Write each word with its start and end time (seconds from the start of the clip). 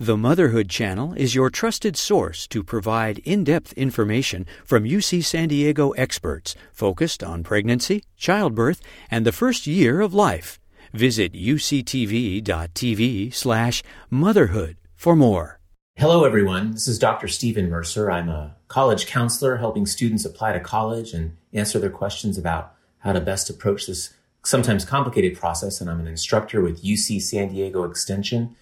The 0.00 0.16
Motherhood 0.16 0.68
Channel 0.68 1.12
is 1.14 1.34
your 1.34 1.50
trusted 1.50 1.96
source 1.96 2.46
to 2.48 2.62
provide 2.62 3.18
in 3.24 3.42
depth 3.42 3.72
information 3.72 4.46
from 4.64 4.84
UC 4.84 5.24
San 5.24 5.48
Diego 5.48 5.90
experts 5.90 6.54
focused 6.72 7.24
on 7.24 7.42
pregnancy, 7.42 8.04
childbirth, 8.16 8.80
and 9.10 9.26
the 9.26 9.32
first 9.32 9.66
year 9.66 10.00
of 10.00 10.14
life. 10.14 10.60
Visit 10.92 11.32
uctv.tv 11.32 13.34
slash 13.34 13.82
motherhood 14.08 14.76
for 14.94 15.16
more. 15.16 15.58
Hello, 15.96 16.24
everyone. 16.24 16.70
This 16.70 16.86
is 16.86 17.00
Dr. 17.00 17.26
Stephen 17.26 17.68
Mercer. 17.68 18.08
I'm 18.08 18.28
a 18.28 18.54
college 18.68 19.08
counselor 19.08 19.56
helping 19.56 19.84
students 19.84 20.24
apply 20.24 20.52
to 20.52 20.60
college 20.60 21.12
and 21.12 21.36
answer 21.52 21.80
their 21.80 21.90
questions 21.90 22.38
about 22.38 22.72
how 23.00 23.12
to 23.12 23.20
best 23.20 23.50
approach 23.50 23.88
this 23.88 24.14
sometimes 24.44 24.84
complicated 24.84 25.36
process. 25.36 25.80
And 25.80 25.90
I'm 25.90 25.98
an 25.98 26.06
instructor 26.06 26.60
with 26.60 26.84
UC 26.84 27.20
San 27.20 27.48
Diego 27.48 27.82
Extension 27.82 28.54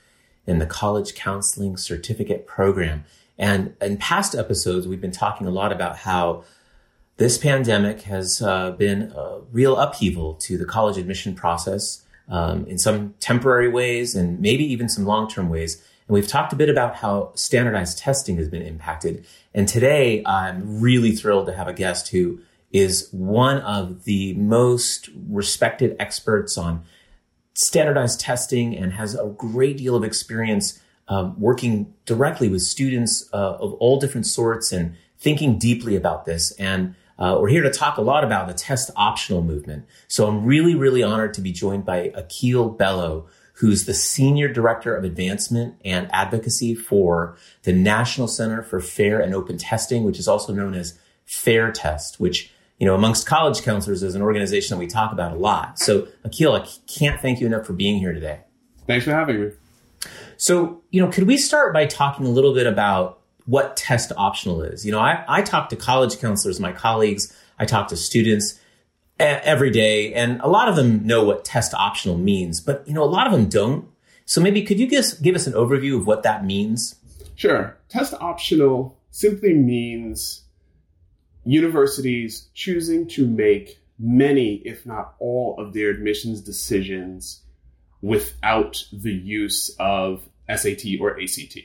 in 0.46 0.58
the 0.58 0.66
College 0.66 1.14
Counseling 1.14 1.76
Certificate 1.76 2.46
Program. 2.46 3.04
And 3.39 3.75
in 3.80 3.96
past 3.98 4.34
episodes, 4.34 4.86
we've 4.88 5.00
been 5.00 5.11
talking 5.11 5.46
a 5.46 5.50
lot 5.50 5.72
about 5.72 5.98
how 5.98 6.44
this 7.16 7.38
pandemic 7.38 8.02
has 8.02 8.43
uh, 8.43 8.72
been 8.72 9.12
a 9.14 9.40
real 9.52 9.76
upheaval 9.76 10.35
to 10.35 10.58
the 10.58 10.64
college 10.64 10.98
admission 10.98 11.35
process 11.35 12.02
um, 12.29 12.66
in 12.66 12.79
some 12.79 13.14
temporary 13.21 13.68
ways 13.68 14.14
and 14.14 14.40
maybe 14.40 14.64
even 14.64 14.88
some 14.88 15.04
long 15.04 15.29
term 15.29 15.48
ways. 15.48 15.82
And 16.08 16.14
we've 16.14 16.29
talked 16.29 16.52
a 16.52 16.57
bit 16.57 16.68
about 16.68 16.96
how 16.96 17.32
standardized 17.35 17.99
testing 17.99 18.36
has 18.36 18.49
been 18.49 18.63
impacted. 18.63 19.24
And 19.54 19.66
today, 19.66 20.22
I'm 20.24 20.80
really 20.80 21.13
thrilled 21.13 21.46
to 21.46 21.54
have 21.54 21.68
a 21.68 21.72
guest 21.72 22.08
who 22.08 22.40
is 22.72 23.08
one 23.13 23.58
of 23.58 24.04
the 24.04 24.35
most 24.35 25.08
respected 25.29 25.96
experts 25.99 26.58
on 26.58 26.85
standardized 27.56 28.20
testing 28.20 28.76
and 28.76 28.92
has 28.92 29.14
a 29.14 29.26
great 29.26 29.78
deal 29.78 29.96
of 29.96 30.04
experience 30.04 30.80
um, 31.08 31.38
working 31.40 31.94
directly 32.05 32.48
with 32.48 32.62
students 32.62 33.28
uh, 33.32 33.55
of 33.55 33.72
all 33.74 33.98
different 33.98 34.26
sorts 34.26 34.72
and 34.72 34.94
thinking 35.18 35.58
deeply 35.58 35.96
about 35.96 36.26
this. 36.26 36.52
And 36.52 36.94
uh, 37.18 37.38
we're 37.40 37.48
here 37.48 37.62
to 37.62 37.70
talk 37.70 37.96
a 37.96 38.02
lot 38.02 38.24
about 38.24 38.46
the 38.46 38.52
test 38.54 38.90
optional 38.94 39.42
movement. 39.42 39.86
So 40.06 40.26
I'm 40.26 40.44
really, 40.44 40.74
really 40.74 41.02
honored 41.02 41.32
to 41.34 41.40
be 41.40 41.52
joined 41.52 41.86
by 41.86 42.12
Akil 42.14 42.68
Bello, 42.68 43.26
who's 43.54 43.86
the 43.86 43.94
Senior 43.94 44.52
Director 44.52 44.94
of 44.94 45.04
Advancement 45.04 45.76
and 45.82 46.10
Advocacy 46.12 46.74
for 46.74 47.38
the 47.62 47.72
National 47.72 48.28
Center 48.28 48.62
for 48.62 48.80
Fair 48.80 49.18
and 49.20 49.34
Open 49.34 49.56
Testing, 49.56 50.04
which 50.04 50.18
is 50.18 50.28
also 50.28 50.52
known 50.52 50.74
as 50.74 50.98
FAIR 51.24 51.72
Test, 51.72 52.20
which 52.20 52.52
you 52.78 52.86
know, 52.86 52.94
amongst 52.94 53.27
college 53.27 53.62
counselors 53.62 54.02
is 54.02 54.14
an 54.14 54.22
organization 54.22 54.77
that 54.77 54.78
we 54.78 54.86
talk 54.86 55.12
about 55.12 55.32
a 55.32 55.36
lot. 55.36 55.78
So, 55.78 56.08
Akil, 56.24 56.52
I 56.52 56.66
can't 56.86 57.20
thank 57.20 57.41
you 57.41 57.46
enough 57.46 57.66
for 57.66 57.72
being 57.72 57.98
here 57.98 58.12
today. 58.12 58.41
Thanks 58.86 59.05
for 59.05 59.12
having 59.12 59.41
me. 59.41 59.50
So, 60.36 60.82
you 60.91 61.00
know, 61.00 61.10
could 61.10 61.27
we 61.27 61.38
start 61.38 61.72
by 61.72 61.86
talking 61.86 62.27
a 62.27 62.30
little 62.30 62.54
bit 62.54 62.66
about 62.66 63.20
what 63.47 63.77
test 63.77 64.12
optional 64.16 64.62
is? 64.62 64.84
You 64.84 64.92
know, 64.92 64.98
I, 64.98 65.24
I 65.27 65.42
talk 65.42 65.70
to 65.70 65.77
college 65.77 66.19
counselors, 66.19 66.60
my 66.60 66.72
colleagues, 66.72 67.34
I 67.58 67.64
talk 67.64 67.88
to 67.88 67.97
students 67.97 68.60
every 69.19 69.70
day, 69.70 70.12
and 70.12 70.41
a 70.42 70.48
lot 70.48 70.69
of 70.69 70.77
them 70.77 71.06
know 71.06 71.24
what 71.24 71.44
test 71.44 71.72
optional 71.72 72.19
means, 72.19 72.60
but, 72.60 72.86
you 72.86 72.92
know, 72.92 73.02
a 73.02 73.08
lot 73.08 73.27
of 73.27 73.32
them 73.32 73.48
don't. 73.48 73.88
So 74.27 74.42
maybe 74.42 74.62
could 74.62 74.78
you 74.78 74.91
just 74.91 75.22
give 75.22 75.34
us 75.34 75.47
an 75.47 75.54
overview 75.54 75.97
of 75.97 76.06
what 76.06 76.22
that 76.24 76.44
means? 76.44 76.97
Sure. 77.34 77.78
Test 77.88 78.12
optional 78.20 78.98
simply 79.10 79.54
means 79.54 80.42
universities 81.47 82.48
choosing 82.55 83.06
to 83.08 83.27
make 83.27 83.80
many, 83.98 84.56
if 84.64 84.84
not 84.84 85.14
all, 85.19 85.56
of 85.58 85.72
their 85.72 85.91
admissions 85.91 86.41
decisions 86.41 87.42
without 88.03 88.84
the 88.92 89.12
use 89.12 89.75
of 89.78 90.28
SAT 90.55 91.00
or 91.00 91.19
ACT. 91.20 91.58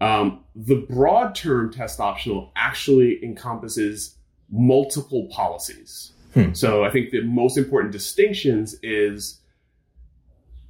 Um, 0.00 0.44
the 0.54 0.76
broad 0.76 1.34
term 1.34 1.70
test 1.70 2.00
optional 2.00 2.52
actually 2.56 3.22
encompasses 3.22 4.16
multiple 4.50 5.28
policies. 5.30 6.12
Hmm. 6.32 6.54
So 6.54 6.84
I 6.84 6.90
think 6.90 7.10
the 7.10 7.22
most 7.22 7.58
important 7.58 7.92
distinctions 7.92 8.76
is 8.82 9.40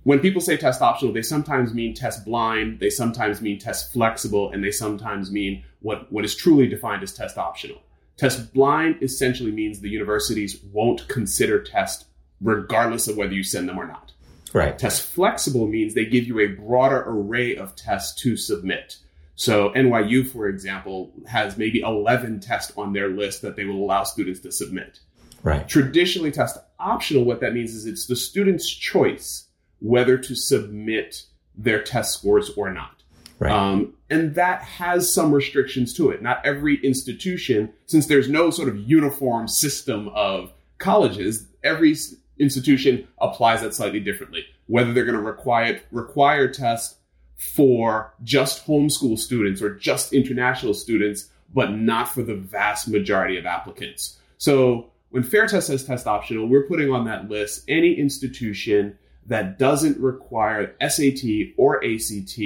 when 0.03 0.19
people 0.19 0.41
say 0.41 0.57
test 0.57 0.81
optional, 0.81 1.13
they 1.13 1.23
sometimes 1.23 1.75
mean 1.75 1.95
test 1.95 2.25
blind, 2.25 2.81
they 2.81 2.91
sometimes 2.91 3.41
mean 3.41 3.59
test 3.59 3.93
flexible, 3.93 4.51
and 4.51 4.65
they 4.65 4.71
sometimes 4.71 5.31
mean 5.31 5.63
what, 5.81 6.11
what 6.11 6.25
is 6.25 6.35
truly 6.35 6.67
defined 6.67 7.03
as 7.03 7.13
test 7.13 7.37
optional. 7.37 7.81
Test 8.21 8.53
blind 8.53 9.03
essentially 9.03 9.51
means 9.51 9.81
the 9.81 9.89
universities 9.89 10.61
won't 10.75 11.09
consider 11.09 11.63
test 11.63 12.05
regardless 12.43 13.09
of 13.09 13.17
whether 13.17 13.33
you 13.33 13.43
send 13.43 13.67
them 13.67 13.79
or 13.79 13.87
not. 13.87 14.13
Right. 14.53 14.79
Test 14.79 15.09
flexible 15.09 15.67
means 15.67 15.95
they 15.95 16.05
give 16.05 16.27
you 16.27 16.39
a 16.41 16.49
broader 16.49 17.03
array 17.07 17.57
of 17.57 17.75
tests 17.77 18.21
to 18.21 18.37
submit. 18.37 18.99
So 19.37 19.71
NYU, 19.71 20.31
for 20.31 20.49
example, 20.49 21.15
has 21.29 21.57
maybe 21.57 21.81
11 21.81 22.41
tests 22.41 22.75
on 22.77 22.93
their 22.93 23.09
list 23.09 23.41
that 23.41 23.57
they 23.57 23.65
will 23.65 23.83
allow 23.83 24.05
students 24.05 24.41
to 24.41 24.53
submit. 24.53 25.01
Right. 25.43 25.67
Traditionally 25.67 26.31
test 26.31 26.59
optional, 26.79 27.25
what 27.25 27.41
that 27.41 27.55
means 27.55 27.75
is 27.75 27.87
it's 27.87 28.05
the 28.05 28.17
student's 28.17 28.69
choice 28.69 29.47
whether 29.79 30.19
to 30.19 30.35
submit 30.35 31.25
their 31.57 31.83
test 31.83 32.19
scores 32.19 32.51
or 32.51 32.71
not. 32.71 33.00
Right. 33.41 33.53
Um, 33.53 33.95
and 34.11 34.35
that 34.35 34.63
has 34.63 35.15
some 35.15 35.33
restrictions 35.33 35.95
to 35.95 36.11
it. 36.11 36.21
Not 36.21 36.45
every 36.45 36.77
institution, 36.85 37.73
since 37.87 38.07
there's 38.07 38.29
no 38.29 38.51
sort 38.51 38.69
of 38.69 38.77
uniform 38.77 39.49
system 39.49 40.09
of 40.09 40.53
colleges, 40.79 41.47
every 41.65 41.97
institution 42.39 43.09
applies 43.19 43.63
that 43.63 43.75
slightly 43.75 43.99
differently. 43.99 44.45
Whether 44.67 44.93
they're 44.93 45.07
going 45.07 45.17
to 45.17 45.23
require 45.23 45.81
require 45.91 46.49
tests 46.49 46.97
for 47.39 48.13
just 48.23 48.67
homeschool 48.67 49.19
students 49.19 49.63
or 49.63 49.75
just 49.75 50.13
international 50.13 50.75
students, 50.75 51.31
but 51.55 51.73
not 51.73 52.09
for 52.09 52.23
the 52.23 52.35
vast 52.35 52.89
majority 52.89 53.39
of 53.39 53.47
applicants. 53.47 54.19
So 54.37 54.91
when 55.09 55.23
Fairtest 55.23 55.63
says 55.69 55.85
test 55.85 56.07
optional, 56.07 56.47
we're 56.47 56.67
putting 56.67 56.93
on 56.93 57.07
that 57.07 57.31
list 57.31 57.65
any 57.69 57.95
institution 57.95 58.99
that 59.27 59.59
doesn't 59.59 59.99
require 59.99 60.75
SAT 60.87 61.55
or 61.57 61.83
ACT 61.83 62.39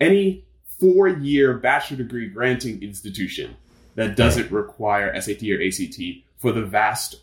any 0.00 0.44
four 0.80 1.08
year 1.08 1.54
bachelor 1.54 1.98
degree 1.98 2.28
granting 2.28 2.82
institution 2.82 3.56
that 3.94 4.16
doesn't 4.16 4.50
require 4.50 5.20
SAT 5.20 5.42
or 5.44 5.62
ACT 5.62 6.00
for 6.36 6.52
the 6.52 6.62
vast 6.62 7.16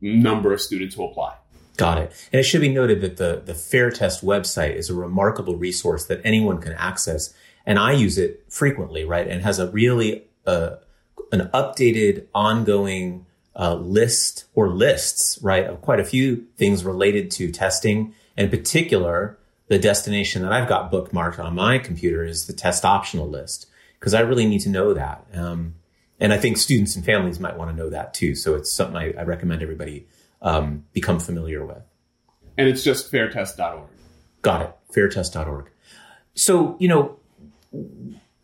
number 0.00 0.52
of 0.52 0.60
students 0.60 0.94
who 0.94 1.04
apply. 1.04 1.34
Got 1.76 1.98
it. 1.98 2.28
And 2.32 2.40
it 2.40 2.44
should 2.44 2.60
be 2.60 2.72
noted 2.72 3.00
that 3.00 3.16
the, 3.16 3.42
the 3.44 3.54
Fair 3.54 3.90
Test 3.90 4.24
website 4.24 4.74
is 4.76 4.90
a 4.90 4.94
remarkable 4.94 5.56
resource 5.56 6.04
that 6.06 6.20
anyone 6.24 6.60
can 6.60 6.72
access. 6.74 7.32
And 7.64 7.78
I 7.78 7.92
use 7.92 8.18
it 8.18 8.44
frequently, 8.48 9.04
right? 9.04 9.26
And 9.26 9.42
has 9.42 9.58
a 9.58 9.70
really, 9.70 10.24
uh, 10.46 10.76
an 11.30 11.50
updated, 11.54 12.26
ongoing 12.34 13.26
uh, 13.56 13.74
list 13.74 14.44
or 14.54 14.68
lists, 14.68 15.38
right, 15.42 15.66
of 15.66 15.80
quite 15.80 16.00
a 16.00 16.04
few 16.04 16.46
things 16.56 16.84
related 16.84 17.30
to 17.32 17.50
testing. 17.50 18.14
In 18.36 18.50
particular, 18.50 19.38
the 19.72 19.78
destination 19.78 20.42
that 20.42 20.52
I've 20.52 20.68
got 20.68 20.92
bookmarked 20.92 21.42
on 21.42 21.54
my 21.54 21.78
computer 21.78 22.26
is 22.26 22.46
the 22.46 22.52
test 22.52 22.84
optional 22.84 23.26
list 23.26 23.70
because 23.98 24.12
I 24.12 24.20
really 24.20 24.44
need 24.44 24.58
to 24.60 24.68
know 24.68 24.92
that. 24.92 25.26
Um, 25.32 25.76
and 26.20 26.30
I 26.30 26.36
think 26.36 26.58
students 26.58 26.94
and 26.94 27.02
families 27.02 27.40
might 27.40 27.56
want 27.56 27.70
to 27.70 27.76
know 27.76 27.88
that 27.88 28.12
too. 28.12 28.34
So 28.34 28.54
it's 28.54 28.70
something 28.70 28.96
I, 28.98 29.14
I 29.18 29.22
recommend 29.22 29.62
everybody 29.62 30.06
um, 30.42 30.84
become 30.92 31.18
familiar 31.18 31.64
with. 31.64 31.82
And 32.58 32.68
it's 32.68 32.84
just 32.84 33.10
fairtest.org. 33.10 33.88
Got 34.42 34.60
it. 34.60 34.76
Fairtest.org. 34.94 35.70
So, 36.34 36.76
you 36.78 36.88
know, 36.88 37.18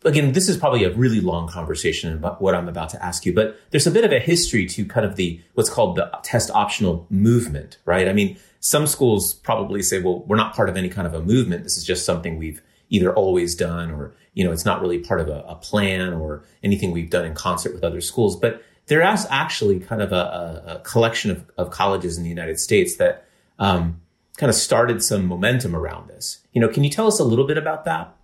again, 0.03 0.31
this 0.31 0.49
is 0.49 0.57
probably 0.57 0.83
a 0.83 0.95
really 0.95 1.21
long 1.21 1.47
conversation 1.47 2.11
about 2.11 2.41
what 2.41 2.55
I'm 2.55 2.67
about 2.67 2.89
to 2.89 3.05
ask 3.05 3.23
you, 3.23 3.35
but 3.35 3.55
there's 3.69 3.85
a 3.85 3.91
bit 3.91 4.03
of 4.03 4.11
a 4.11 4.19
history 4.19 4.65
to 4.65 4.83
kind 4.83 5.05
of 5.05 5.15
the 5.15 5.39
what's 5.53 5.69
called 5.69 5.95
the 5.95 6.09
test 6.23 6.49
optional 6.49 7.05
movement, 7.11 7.77
right? 7.85 8.07
I 8.07 8.13
mean, 8.13 8.39
some 8.59 8.87
schools 8.87 9.33
probably 9.33 9.81
say, 9.81 10.01
well, 10.01 10.23
we're 10.25 10.35
not 10.35 10.55
part 10.55 10.69
of 10.69 10.77
any 10.77 10.89
kind 10.89 11.07
of 11.07 11.13
a 11.13 11.21
movement. 11.21 11.63
This 11.63 11.77
is 11.77 11.83
just 11.83 12.05
something 12.05 12.37
we've 12.37 12.61
either 12.89 13.13
always 13.13 13.55
done 13.55 13.91
or, 13.91 14.13
you 14.33 14.43
know, 14.43 14.51
it's 14.51 14.65
not 14.65 14.81
really 14.81 14.99
part 14.99 15.21
of 15.21 15.29
a, 15.29 15.45
a 15.47 15.55
plan 15.55 16.13
or 16.13 16.43
anything 16.63 16.91
we've 16.91 17.09
done 17.09 17.25
in 17.25 17.33
concert 17.33 17.73
with 17.73 17.83
other 17.83 18.01
schools. 18.01 18.35
But 18.35 18.63
there 18.87 19.07
is 19.13 19.25
actually 19.29 19.79
kind 19.79 20.01
of 20.01 20.11
a, 20.11 20.63
a 20.65 20.79
collection 20.83 21.31
of, 21.31 21.45
of, 21.57 21.69
colleges 21.69 22.17
in 22.17 22.23
the 22.23 22.29
United 22.29 22.59
States 22.59 22.97
that 22.97 23.25
um, 23.59 24.01
kind 24.37 24.49
of 24.49 24.55
started 24.55 25.03
some 25.03 25.25
momentum 25.25 25.75
around 25.75 26.09
this. 26.09 26.39
You 26.53 26.61
know, 26.61 26.67
can 26.67 26.83
you 26.83 26.89
tell 26.89 27.07
us 27.07 27.19
a 27.19 27.23
little 27.23 27.45
bit 27.45 27.57
about 27.57 27.85
that? 27.85 28.15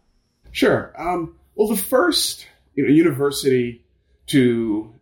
Sure. 0.52 0.92
Um, 0.98 1.36
well, 1.54 1.68
the 1.68 1.78
first 1.78 2.48
you 2.74 2.84
know, 2.84 2.90
university 2.90 3.84
to 4.28 4.95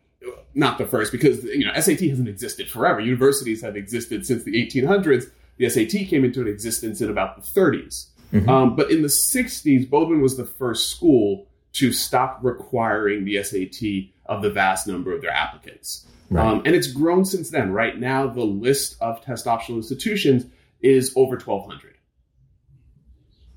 not 0.56 0.78
the 0.78 0.86
first 0.86 1.12
because 1.12 1.44
you 1.44 1.66
know 1.66 1.74
SAT 1.80 2.02
hasn't 2.02 2.28
existed 2.28 2.70
forever. 2.70 3.00
Universities 3.00 3.62
have 3.62 3.76
existed 3.76 4.26
since 4.26 4.44
the 4.44 4.54
1800s. 4.54 5.32
The 5.58 5.70
SAT 5.70 6.08
came 6.08 6.26
into 6.26 6.46
existence 6.48 7.02
in 7.02 7.10
about 7.10 7.36
the 7.36 7.42
30s. 7.42 8.08
Mm-hmm. 8.32 8.50
Um, 8.50 8.76
but 8.76 8.90
in 8.90 9.04
the 9.04 9.08
60s, 9.08 9.88
Bowdoin 9.88 10.22
was 10.22 10.38
the 10.38 10.46
first 10.46 10.90
school 10.90 11.48
to 11.74 11.94
stop 11.94 12.40
requiring 12.42 13.26
the 13.26 13.42
SAT 13.44 14.12
of 14.26 14.42
the 14.42 14.50
vast 14.50 14.88
number 14.88 15.14
of 15.14 15.22
their 15.22 15.32
applicants. 15.32 16.08
Right. 16.30 16.46
Um, 16.46 16.64
and 16.66 16.76
it's 16.76 16.88
grown 16.88 17.26
since 17.26 17.52
then. 17.52 17.72
Right 17.72 18.00
now, 18.00 18.28
the 18.28 18.44
list 18.44 18.98
of 19.02 19.22
test 19.22 19.46
optional 19.46 19.78
institutions 19.78 20.46
is 20.82 21.14
over 21.16 21.36
1,200. 21.36 21.96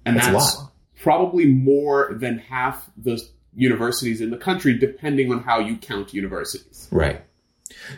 And 0.04 0.16
that's, 0.16 0.28
that's 0.28 0.62
probably 1.00 1.46
more 1.46 2.14
than 2.14 2.38
half 2.38 2.88
the 2.96 3.22
universities 3.56 4.20
in 4.20 4.30
the 4.30 4.36
country, 4.36 4.78
depending 4.78 5.32
on 5.32 5.42
how 5.42 5.58
you 5.58 5.76
count 5.76 6.14
universities. 6.14 6.86
Right. 6.92 7.24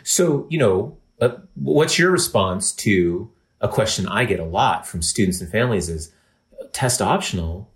So, 0.03 0.47
you 0.49 0.57
know, 0.57 0.97
uh, 1.21 1.35
what's 1.55 1.99
your 1.99 2.11
response 2.11 2.71
to 2.73 3.29
a 3.61 3.67
question 3.67 4.07
I 4.07 4.25
get 4.25 4.39
a 4.39 4.45
lot 4.45 4.87
from 4.87 5.01
students 5.01 5.41
and 5.41 5.51
families 5.51 5.89
is 5.89 6.11
test 6.71 7.01
optional. 7.01 7.71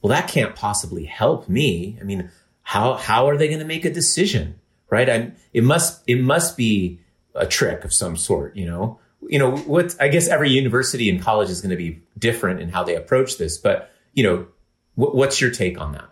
Well, 0.00 0.10
that 0.10 0.28
can't 0.28 0.56
possibly 0.56 1.04
help 1.04 1.48
me. 1.48 1.98
I 2.00 2.04
mean, 2.04 2.30
how, 2.62 2.94
how 2.94 3.28
are 3.28 3.36
they 3.36 3.48
going 3.48 3.60
to 3.60 3.66
make 3.66 3.84
a 3.84 3.92
decision? 3.92 4.58
Right. 4.88 5.08
I'm, 5.08 5.36
it 5.52 5.62
must, 5.62 6.02
it 6.06 6.20
must 6.20 6.56
be 6.56 7.00
a 7.34 7.46
trick 7.46 7.84
of 7.84 7.92
some 7.92 8.16
sort, 8.16 8.56
you 8.56 8.66
know, 8.66 8.98
you 9.28 9.38
know, 9.38 9.56
what, 9.56 9.94
I 10.00 10.08
guess 10.08 10.26
every 10.26 10.50
university 10.50 11.08
and 11.10 11.22
college 11.22 11.50
is 11.50 11.60
going 11.60 11.70
to 11.70 11.76
be 11.76 12.02
different 12.18 12.60
in 12.60 12.70
how 12.70 12.82
they 12.82 12.96
approach 12.96 13.38
this, 13.38 13.58
but, 13.58 13.90
you 14.14 14.24
know, 14.24 14.46
what, 14.94 15.14
what's 15.14 15.40
your 15.40 15.50
take 15.50 15.80
on 15.80 15.92
that? 15.92 16.08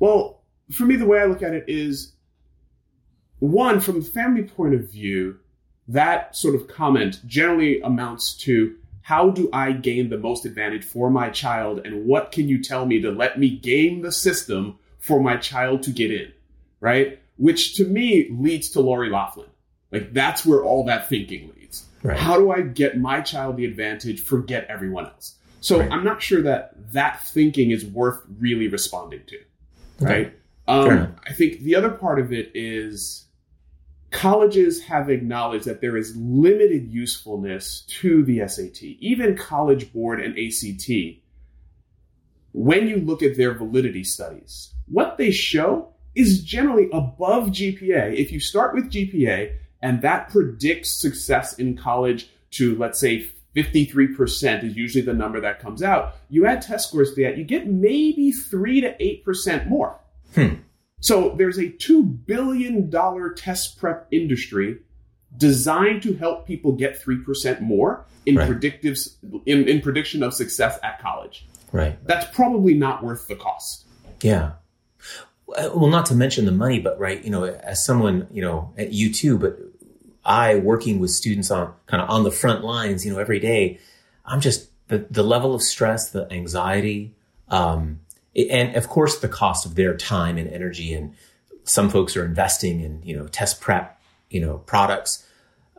Well, 0.00 0.42
for 0.72 0.84
me, 0.84 0.96
the 0.96 1.06
way 1.06 1.20
I 1.20 1.26
look 1.26 1.42
at 1.42 1.54
it 1.54 1.64
is 1.68 2.12
one, 3.38 3.80
from 3.80 4.00
the 4.00 4.06
family 4.06 4.42
point 4.42 4.74
of 4.74 4.90
view, 4.90 5.38
that 5.88 6.34
sort 6.34 6.54
of 6.54 6.66
comment 6.68 7.20
generally 7.26 7.80
amounts 7.80 8.34
to 8.34 8.76
how 9.02 9.30
do 9.30 9.48
I 9.52 9.72
gain 9.72 10.08
the 10.08 10.18
most 10.18 10.44
advantage 10.44 10.84
for 10.84 11.10
my 11.10 11.30
child 11.30 11.84
and 11.84 12.06
what 12.06 12.32
can 12.32 12.48
you 12.48 12.62
tell 12.62 12.86
me 12.86 13.00
to 13.00 13.10
let 13.10 13.38
me 13.38 13.50
game 13.50 14.02
the 14.02 14.12
system 14.12 14.78
for 14.98 15.20
my 15.20 15.36
child 15.36 15.82
to 15.84 15.90
get 15.90 16.10
in, 16.10 16.32
right? 16.80 17.18
Which 17.36 17.74
to 17.76 17.84
me 17.84 18.28
leads 18.30 18.70
to 18.70 18.80
Lori 18.80 19.10
Loughlin. 19.10 19.48
Like 19.90 20.12
that's 20.12 20.46
where 20.46 20.62
all 20.62 20.84
that 20.84 21.08
thinking 21.08 21.52
leads. 21.56 21.86
Right. 22.02 22.18
How 22.18 22.38
do 22.38 22.50
I 22.50 22.60
get 22.60 22.98
my 22.98 23.20
child 23.20 23.56
the 23.56 23.64
advantage, 23.64 24.20
forget 24.20 24.66
everyone 24.68 25.06
else? 25.06 25.34
So 25.60 25.80
right. 25.80 25.90
I'm 25.90 26.04
not 26.04 26.22
sure 26.22 26.42
that 26.42 26.92
that 26.92 27.22
thinking 27.24 27.70
is 27.70 27.84
worth 27.84 28.20
really 28.38 28.68
responding 28.68 29.22
to, 29.26 29.38
right? 30.00 30.36
Um, 30.68 31.16
I 31.26 31.32
think 31.32 31.60
the 31.60 31.74
other 31.74 31.90
part 31.90 32.20
of 32.20 32.32
it 32.32 32.52
is 32.54 33.26
colleges 34.10 34.82
have 34.84 35.10
acknowledged 35.10 35.64
that 35.66 35.80
there 35.80 35.96
is 35.96 36.16
limited 36.16 36.88
usefulness 36.88 37.82
to 38.00 38.24
the 38.24 38.46
SAT, 38.46 38.82
even 38.82 39.36
College 39.36 39.92
Board 39.92 40.20
and 40.20 40.36
ACT. 40.38 40.90
When 42.52 42.88
you 42.88 42.96
look 42.96 43.22
at 43.22 43.36
their 43.36 43.54
validity 43.54 44.04
studies, 44.04 44.74
what 44.86 45.18
they 45.18 45.30
show 45.30 45.94
is 46.14 46.42
generally 46.42 46.88
above 46.92 47.48
GPA. 47.48 48.14
If 48.16 48.32
you 48.32 48.40
start 48.40 48.74
with 48.74 48.90
GPA 48.90 49.52
and 49.82 50.02
that 50.02 50.28
predicts 50.30 51.00
success 51.00 51.58
in 51.58 51.76
college 51.76 52.28
to, 52.52 52.76
let's 52.76 52.98
say, 52.98 53.30
53% 53.56 54.64
is 54.64 54.76
usually 54.76 55.02
the 55.02 55.12
number 55.12 55.40
that 55.40 55.60
comes 55.60 55.82
out, 55.82 56.14
you 56.28 56.46
add 56.46 56.62
test 56.62 56.88
scores 56.88 57.14
to 57.14 57.22
that, 57.24 57.36
you 57.36 57.44
get 57.44 57.66
maybe 57.66 58.30
3 58.30 58.80
to 58.82 58.96
8% 58.96 59.68
more. 59.68 59.98
Hmm. 60.34 60.54
So 61.00 61.34
there's 61.36 61.58
a 61.58 61.66
$2 61.66 62.26
billion 62.26 62.90
test 63.34 63.78
prep 63.78 64.06
industry 64.10 64.78
designed 65.36 66.02
to 66.02 66.14
help 66.14 66.46
people 66.46 66.72
get 66.72 67.02
3% 67.02 67.60
more 67.60 68.04
in 68.26 68.36
right. 68.36 68.46
predictive 68.46 68.98
in, 69.46 69.68
in 69.68 69.80
prediction 69.80 70.22
of 70.22 70.34
success 70.34 70.78
at 70.82 71.00
college. 71.00 71.46
Right. 71.72 72.04
That's 72.06 72.26
probably 72.34 72.74
not 72.74 73.02
worth 73.02 73.28
the 73.28 73.36
cost. 73.36 73.86
Yeah. 74.22 74.52
Well, 75.46 75.88
not 75.88 76.06
to 76.06 76.14
mention 76.14 76.44
the 76.44 76.52
money, 76.52 76.78
but 76.78 76.98
right, 76.98 77.24
you 77.24 77.30
know, 77.30 77.44
as 77.44 77.84
someone, 77.84 78.28
you 78.30 78.42
know, 78.42 78.72
at 78.76 78.92
you 78.92 79.12
too, 79.12 79.38
but 79.38 79.58
I 80.30 80.54
working 80.54 81.00
with 81.00 81.10
students 81.10 81.50
on 81.50 81.74
kind 81.86 82.00
of 82.00 82.08
on 82.08 82.22
the 82.22 82.30
front 82.30 82.62
lines, 82.62 83.04
you 83.04 83.12
know, 83.12 83.18
every 83.18 83.40
day, 83.40 83.80
I'm 84.24 84.40
just 84.40 84.68
the, 84.86 84.98
the 85.10 85.24
level 85.24 85.56
of 85.56 85.62
stress, 85.62 86.10
the 86.10 86.32
anxiety, 86.32 87.16
um, 87.48 87.98
and 88.36 88.76
of 88.76 88.88
course 88.88 89.18
the 89.18 89.28
cost 89.28 89.66
of 89.66 89.74
their 89.74 89.96
time 89.96 90.38
and 90.38 90.48
energy 90.48 90.94
and 90.94 91.14
some 91.64 91.90
folks 91.90 92.16
are 92.16 92.24
investing 92.24 92.80
in 92.80 93.02
you 93.02 93.16
know 93.16 93.26
test 93.26 93.60
prep 93.60 94.00
you 94.30 94.40
know 94.40 94.58
products. 94.58 95.26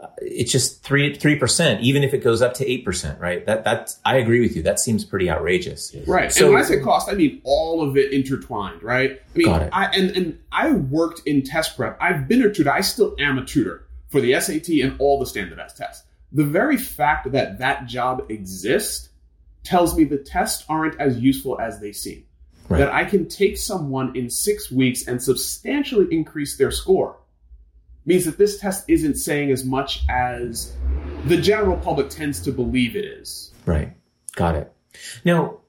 Uh, 0.01 0.07
it's 0.17 0.51
just 0.51 0.83
three 0.83 1.15
three 1.15 1.37
percent 1.37 1.81
even 1.81 2.03
if 2.03 2.13
it 2.13 2.17
goes 2.17 2.41
up 2.41 2.53
to 2.55 2.69
eight 2.69 2.83
percent 2.83 3.21
right? 3.21 3.45
That 3.45 3.63
that 3.63 3.95
i 4.03 4.17
agree 4.17 4.41
with 4.41 4.53
you. 4.57 4.63
That 4.63 4.81
seems 4.81 5.05
pretty 5.05 5.29
outrageous. 5.29 5.95
Right. 6.05 6.29
So 6.29 6.45
and 6.45 6.55
when 6.55 6.63
i 6.63 6.65
say 6.65 6.81
cost 6.81 7.07
i 7.09 7.13
mean 7.13 7.39
all 7.45 7.87
of 7.87 7.95
it 7.95 8.11
intertwined 8.11 8.83
right? 8.83 9.21
I 9.33 9.37
mean 9.37 9.47
i 9.47 9.85
and 9.85 10.09
and 10.17 10.39
i 10.51 10.71
worked 10.71 11.21
in 11.25 11.41
test 11.43 11.77
prep. 11.77 11.97
I've 12.01 12.27
been 12.27 12.41
a 12.41 12.53
tutor. 12.53 12.71
I 12.71 12.81
still 12.81 13.15
am 13.17 13.37
a 13.37 13.45
tutor 13.45 13.85
for 14.11 14.21
the 14.21 14.39
sat 14.39 14.67
and 14.69 14.95
all 14.99 15.19
the 15.19 15.25
standardized 15.25 15.77
tests 15.77 16.05
the 16.31 16.43
very 16.43 16.77
fact 16.77 17.31
that 17.31 17.57
that 17.57 17.87
job 17.87 18.23
exists 18.29 19.09
tells 19.63 19.97
me 19.97 20.03
the 20.03 20.17
tests 20.17 20.63
aren't 20.69 20.99
as 20.99 21.19
useful 21.19 21.59
as 21.59 21.79
they 21.79 21.91
seem 21.91 22.23
right. 22.69 22.79
that 22.79 22.93
I 22.93 23.05
can 23.05 23.27
take 23.27 23.57
someone 23.57 24.15
in 24.15 24.29
six 24.29 24.71
weeks 24.71 25.07
and 25.07 25.21
substantially 25.21 26.07
increase 26.11 26.57
their 26.57 26.71
score 26.71 27.17
means 28.05 28.25
that 28.25 28.37
this 28.37 28.59
test 28.59 28.85
isn't 28.87 29.15
saying 29.15 29.51
as 29.51 29.63
much 29.63 30.03
as 30.09 30.73
the 31.25 31.37
general 31.37 31.77
public 31.77 32.09
tends 32.09 32.41
to 32.41 32.51
believe 32.51 32.95
it 32.95 33.05
is. 33.05 33.53
Right. 33.65 33.93
Got 34.35 34.55
it. 34.55 34.73
Now, 35.23 35.59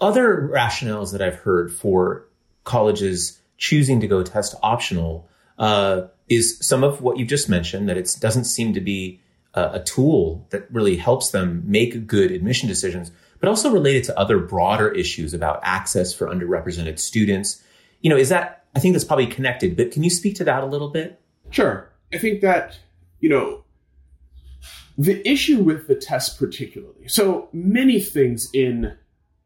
other 0.00 0.50
rationales 0.52 1.12
that 1.12 1.22
I've 1.22 1.36
heard 1.36 1.72
for 1.72 2.28
colleges 2.64 3.40
choosing 3.58 4.00
to 4.00 4.08
go 4.08 4.22
test 4.24 4.56
optional 4.62 5.28
uh, 5.58 6.08
is 6.34 6.58
some 6.60 6.84
of 6.84 7.00
what 7.00 7.18
you 7.18 7.24
just 7.24 7.48
mentioned 7.48 7.88
that 7.88 7.96
it 7.96 8.16
doesn't 8.20 8.44
seem 8.44 8.74
to 8.74 8.80
be 8.80 9.20
a, 9.54 9.72
a 9.74 9.82
tool 9.84 10.46
that 10.50 10.70
really 10.72 10.96
helps 10.96 11.30
them 11.30 11.62
make 11.66 12.06
good 12.06 12.30
admission 12.30 12.68
decisions 12.68 13.10
but 13.42 13.48
also 13.48 13.72
related 13.72 14.04
to 14.04 14.16
other 14.16 14.38
broader 14.38 14.88
issues 14.92 15.34
about 15.34 15.58
access 15.64 16.14
for 16.14 16.28
underrepresented 16.28 16.96
students. 17.00 17.60
You 18.00 18.08
know, 18.08 18.16
is 18.16 18.28
that, 18.28 18.66
I 18.76 18.78
think 18.78 18.94
that's 18.94 19.04
probably 19.04 19.26
connected, 19.26 19.76
but 19.76 19.90
can 19.90 20.04
you 20.04 20.10
speak 20.10 20.36
to 20.36 20.44
that 20.44 20.62
a 20.62 20.66
little 20.66 20.90
bit? 20.90 21.20
Sure. 21.50 21.90
I 22.14 22.18
think 22.18 22.40
that, 22.42 22.78
you 23.18 23.28
know, 23.28 23.64
the 24.96 25.28
issue 25.28 25.58
with 25.58 25.88
the 25.88 25.96
test 25.96 26.38
particularly, 26.38 27.08
so 27.08 27.48
many 27.52 28.00
things 28.00 28.48
in 28.54 28.96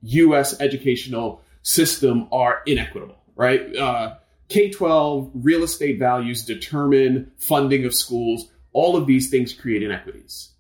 U.S. 0.02 0.60
educational 0.60 1.40
system 1.62 2.28
are 2.30 2.60
inequitable, 2.66 3.16
right? 3.34 3.74
Uh, 3.74 4.16
K 4.48 4.70
12 4.70 5.30
real 5.34 5.62
estate 5.64 5.98
values 5.98 6.44
determine 6.44 7.32
funding 7.38 7.84
of 7.84 7.94
schools. 7.94 8.50
All 8.72 8.96
of 8.96 9.06
these 9.06 9.30
things 9.30 9.52
create 9.52 9.82
inequities. 9.82 10.52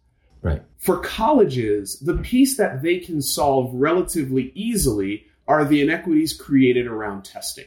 Right. 0.42 0.62
For 0.78 0.98
colleges, 0.98 1.98
the 2.00 2.16
piece 2.18 2.56
that 2.56 2.82
they 2.82 2.98
can 2.98 3.20
solve 3.20 3.70
relatively 3.74 4.52
easily 4.54 5.26
are 5.48 5.64
the 5.64 5.80
inequities 5.80 6.32
created 6.32 6.86
around 6.86 7.24
testing. 7.24 7.66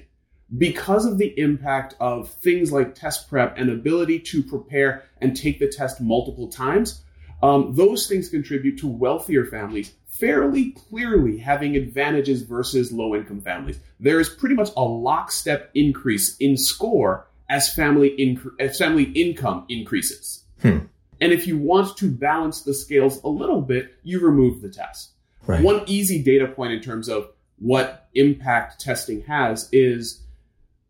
Because 0.57 1.05
of 1.05 1.17
the 1.17 1.37
impact 1.37 1.95
of 1.99 2.29
things 2.29 2.71
like 2.71 2.95
test 2.95 3.29
prep 3.29 3.57
and 3.57 3.69
ability 3.69 4.19
to 4.19 4.41
prepare 4.41 5.03
and 5.21 5.35
take 5.35 5.59
the 5.59 5.67
test 5.67 6.01
multiple 6.01 6.47
times, 6.47 7.03
um, 7.41 7.73
those 7.75 8.07
things 8.07 8.29
contribute 8.29 8.79
to 8.79 8.87
wealthier 8.87 9.45
families 9.45 9.93
fairly 10.19 10.71
clearly 10.71 11.37
having 11.37 11.75
advantages 11.75 12.41
versus 12.41 12.91
low 12.91 13.15
income 13.15 13.41
families. 13.41 13.79
There 13.99 14.19
is 14.19 14.27
pretty 14.27 14.55
much 14.55 14.69
a 14.75 14.81
lockstep 14.81 15.71
increase 15.73 16.35
in 16.37 16.57
score 16.57 17.27
as 17.49 17.73
family, 17.73 18.15
inc- 18.19 18.51
as 18.59 18.77
family 18.77 19.03
income 19.03 19.65
increases. 19.69 20.43
Hmm. 20.61 20.79
And 21.21 21.31
if 21.33 21.47
you 21.47 21.57
want 21.57 21.97
to 21.97 22.11
balance 22.11 22.61
the 22.61 22.73
scales 22.73 23.21
a 23.23 23.29
little 23.29 23.61
bit, 23.61 23.95
you 24.03 24.19
remove 24.19 24.61
the 24.61 24.69
test. 24.69 25.11
Right. 25.47 25.63
One 25.63 25.83
easy 25.87 26.21
data 26.21 26.47
point 26.47 26.73
in 26.73 26.81
terms 26.81 27.09
of 27.09 27.29
what 27.57 28.07
impact 28.13 28.79
testing 28.79 29.21
has 29.23 29.69
is 29.71 30.21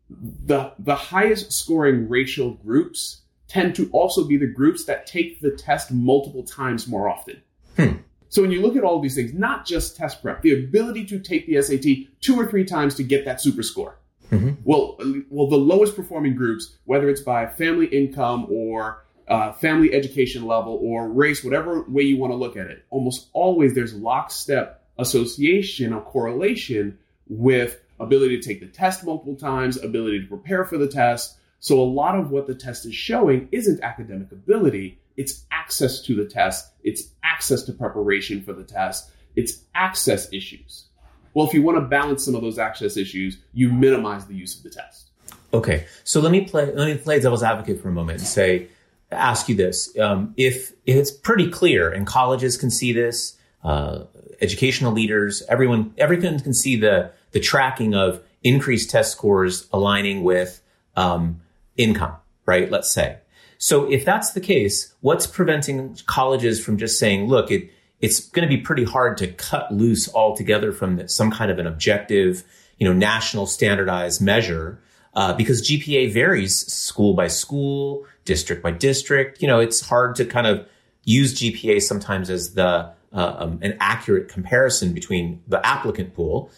the 0.08 0.72
the 0.78 0.94
highest 0.94 1.52
scoring 1.52 2.08
racial 2.08 2.54
groups 2.54 3.19
tend 3.50 3.74
to 3.74 3.90
also 3.90 4.24
be 4.24 4.36
the 4.36 4.46
groups 4.46 4.84
that 4.84 5.06
take 5.06 5.40
the 5.40 5.50
test 5.50 5.90
multiple 5.90 6.44
times 6.44 6.86
more 6.86 7.08
often. 7.08 7.42
Hmm. 7.76 7.96
So 8.28 8.42
when 8.42 8.52
you 8.52 8.62
look 8.62 8.76
at 8.76 8.84
all 8.84 9.00
these 9.00 9.16
things, 9.16 9.34
not 9.34 9.66
just 9.66 9.96
test 9.96 10.22
prep, 10.22 10.40
the 10.42 10.64
ability 10.64 11.04
to 11.06 11.18
take 11.18 11.46
the 11.46 11.60
SAT 11.60 12.12
two 12.20 12.38
or 12.38 12.46
three 12.46 12.64
times 12.64 12.94
to 12.94 13.02
get 13.02 13.24
that 13.24 13.40
super 13.40 13.64
score. 13.64 13.98
Mm-hmm. 14.30 14.50
Well, 14.62 14.96
well, 15.28 15.48
the 15.48 15.56
lowest 15.56 15.96
performing 15.96 16.36
groups, 16.36 16.76
whether 16.84 17.08
it's 17.08 17.22
by 17.22 17.46
family 17.48 17.86
income 17.86 18.46
or 18.48 19.04
uh, 19.26 19.52
family 19.54 19.92
education 19.92 20.46
level 20.46 20.78
or 20.80 21.08
race, 21.08 21.42
whatever 21.42 21.82
way 21.88 22.04
you 22.04 22.16
want 22.16 22.32
to 22.32 22.36
look 22.36 22.56
at 22.56 22.68
it, 22.68 22.84
almost 22.90 23.28
always 23.32 23.74
there's 23.74 23.94
lockstep 23.94 24.84
association 24.96 25.92
or 25.92 26.00
correlation 26.02 26.98
with 27.28 27.80
ability 27.98 28.40
to 28.40 28.46
take 28.46 28.60
the 28.60 28.66
test 28.66 29.04
multiple 29.04 29.34
times, 29.34 29.76
ability 29.82 30.20
to 30.20 30.26
prepare 30.28 30.64
for 30.64 30.78
the 30.78 30.86
test. 30.86 31.36
So 31.60 31.78
a 31.78 31.84
lot 31.84 32.18
of 32.18 32.30
what 32.30 32.46
the 32.46 32.54
test 32.54 32.86
is 32.86 32.94
showing 32.94 33.48
isn't 33.52 33.82
academic 33.82 34.32
ability, 34.32 34.98
it's 35.16 35.44
access 35.52 36.00
to 36.02 36.14
the 36.16 36.24
test, 36.24 36.72
it's 36.82 37.10
access 37.22 37.62
to 37.64 37.72
preparation 37.72 38.42
for 38.42 38.54
the 38.54 38.64
test, 38.64 39.10
it's 39.36 39.62
access 39.74 40.32
issues. 40.32 40.86
Well, 41.34 41.46
if 41.46 41.54
you 41.54 41.62
want 41.62 41.76
to 41.76 41.82
balance 41.82 42.24
some 42.24 42.34
of 42.34 42.40
those 42.40 42.58
access 42.58 42.96
issues, 42.96 43.36
you 43.52 43.70
minimize 43.70 44.26
the 44.26 44.34
use 44.34 44.56
of 44.56 44.62
the 44.62 44.70
test. 44.70 45.10
Okay, 45.52 45.86
so 46.02 46.20
let 46.20 46.32
me 46.32 46.42
play 46.42 46.72
let 46.72 46.86
me 46.86 46.96
play 46.96 47.20
devil's 47.20 47.42
advocate 47.42 47.82
for 47.82 47.88
a 47.88 47.92
moment 47.92 48.18
and 48.18 48.26
say 48.26 48.68
ask 49.10 49.48
you 49.48 49.54
this: 49.54 49.96
um, 49.98 50.32
if, 50.36 50.70
if 50.86 50.96
it's 50.96 51.10
pretty 51.10 51.50
clear, 51.50 51.90
and 51.90 52.06
colleges 52.06 52.56
can 52.56 52.70
see 52.70 52.92
this, 52.92 53.36
uh, 53.64 54.04
educational 54.40 54.92
leaders, 54.92 55.42
everyone, 55.48 55.92
everyone 55.98 56.40
can 56.40 56.54
see 56.54 56.76
the 56.76 57.12
the 57.32 57.40
tracking 57.40 57.94
of 57.94 58.22
increased 58.42 58.90
test 58.90 59.12
scores 59.12 59.68
aligning 59.72 60.22
with 60.22 60.62
um, 60.96 61.40
income, 61.76 62.16
right? 62.46 62.70
Let's 62.70 62.90
say. 62.90 63.18
So 63.58 63.90
if 63.90 64.04
that's 64.04 64.32
the 64.32 64.40
case, 64.40 64.94
what's 65.00 65.26
preventing 65.26 65.96
colleges 66.06 66.64
from 66.64 66.78
just 66.78 66.98
saying, 66.98 67.28
look, 67.28 67.50
it, 67.50 67.70
it's 68.00 68.20
going 68.20 68.48
to 68.48 68.56
be 68.56 68.60
pretty 68.60 68.84
hard 68.84 69.18
to 69.18 69.28
cut 69.28 69.72
loose 69.72 70.12
altogether 70.14 70.72
from 70.72 71.06
some 71.08 71.30
kind 71.30 71.50
of 71.50 71.58
an 71.58 71.66
objective, 71.66 72.42
you 72.78 72.88
know, 72.88 72.94
national 72.94 73.46
standardized 73.46 74.22
measure, 74.22 74.80
uh, 75.12 75.34
because 75.34 75.68
GPA 75.68 76.12
varies 76.12 76.66
school 76.72 77.14
by 77.14 77.26
school, 77.26 78.06
district 78.24 78.62
by 78.62 78.70
district. 78.70 79.42
You 79.42 79.48
know, 79.48 79.60
it's 79.60 79.80
hard 79.80 80.16
to 80.16 80.24
kind 80.24 80.46
of 80.46 80.66
use 81.04 81.34
GPA 81.34 81.82
sometimes 81.82 82.30
as 82.30 82.54
the 82.54 82.92
uh, 83.12 83.36
um, 83.38 83.58
an 83.60 83.76
accurate 83.80 84.28
comparison 84.28 84.92
between 84.92 85.42
the 85.48 85.64
applicant 85.66 86.14
pool. 86.14 86.50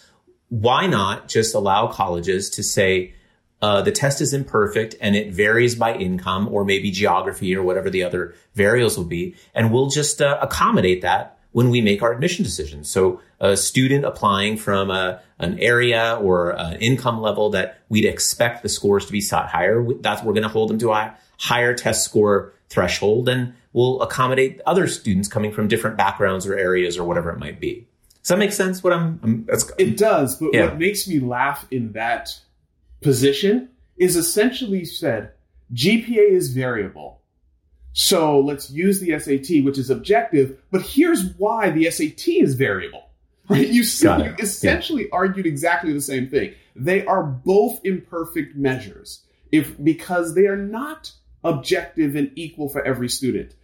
Why 0.50 0.86
not 0.86 1.28
just 1.28 1.54
allow 1.54 1.86
colleges 1.86 2.50
to 2.50 2.62
say, 2.62 3.14
uh, 3.62 3.80
the 3.80 3.92
test 3.92 4.20
is 4.20 4.34
imperfect 4.34 4.96
and 5.00 5.14
it 5.14 5.32
varies 5.32 5.76
by 5.76 5.94
income 5.94 6.48
or 6.48 6.64
maybe 6.64 6.90
geography 6.90 7.54
or 7.54 7.62
whatever 7.62 7.88
the 7.88 8.02
other 8.02 8.34
variables 8.54 8.98
will 8.98 9.04
be. 9.04 9.36
And 9.54 9.72
we'll 9.72 9.88
just 9.88 10.20
uh, 10.20 10.36
accommodate 10.42 11.02
that 11.02 11.38
when 11.52 11.70
we 11.70 11.80
make 11.80 12.02
our 12.02 12.12
admission 12.12 12.42
decisions. 12.42 12.90
So 12.90 13.20
a 13.38 13.56
student 13.56 14.04
applying 14.04 14.56
from 14.56 14.90
a, 14.90 15.20
an 15.38 15.58
area 15.60 16.18
or 16.20 16.50
an 16.50 16.76
income 16.80 17.20
level 17.20 17.50
that 17.50 17.78
we'd 17.88 18.04
expect 18.04 18.62
the 18.64 18.68
scores 18.68 19.06
to 19.06 19.12
be 19.12 19.20
sought 19.20 19.48
higher, 19.48 19.86
that's 20.00 20.24
we're 20.24 20.32
going 20.32 20.42
to 20.42 20.48
hold 20.48 20.70
them 20.70 20.78
to 20.80 20.92
a 20.92 21.16
higher 21.38 21.74
test 21.74 22.04
score 22.04 22.52
threshold 22.68 23.28
and 23.28 23.54
we'll 23.72 24.00
accommodate 24.02 24.60
other 24.66 24.88
students 24.88 25.28
coming 25.28 25.52
from 25.52 25.68
different 25.68 25.96
backgrounds 25.96 26.46
or 26.46 26.56
areas 26.56 26.98
or 26.98 27.04
whatever 27.04 27.30
it 27.30 27.38
might 27.38 27.60
be. 27.60 27.86
Does 28.22 28.28
that 28.28 28.38
make 28.38 28.52
sense? 28.52 28.82
What 28.82 28.92
I'm, 28.92 29.20
I'm 29.22 29.46
it 29.78 29.96
does, 29.96 30.36
but 30.36 30.50
yeah. 30.52 30.66
what 30.66 30.78
makes 30.78 31.06
me 31.06 31.20
laugh 31.20 31.66
in 31.70 31.92
that 31.92 32.38
position 33.02 33.68
is 33.96 34.16
essentially 34.16 34.84
said 34.84 35.32
GPA 35.74 36.30
is 36.30 36.52
variable. 36.52 37.20
So 37.94 38.40
let's 38.40 38.70
use 38.70 39.00
the 39.00 39.18
SAT, 39.18 39.64
which 39.64 39.78
is 39.78 39.90
objective, 39.90 40.58
but 40.70 40.82
here's 40.82 41.34
why 41.36 41.70
the 41.70 41.90
SAT 41.90 42.28
is 42.28 42.54
variable. 42.54 43.04
Right? 43.48 43.68
You, 43.68 43.84
see, 43.84 44.06
you 44.06 44.34
essentially 44.38 45.02
yeah. 45.02 45.08
argued 45.12 45.46
exactly 45.46 45.92
the 45.92 46.00
same 46.00 46.28
thing. 46.28 46.54
They 46.74 47.04
are 47.04 47.22
both 47.22 47.84
imperfect 47.84 48.56
measures 48.56 49.22
if 49.50 49.82
because 49.82 50.34
they 50.34 50.46
are 50.46 50.56
not 50.56 51.12
objective 51.44 52.16
and 52.16 52.30
equal 52.34 52.68
for 52.68 52.82
every 52.82 53.08
student. 53.08 53.54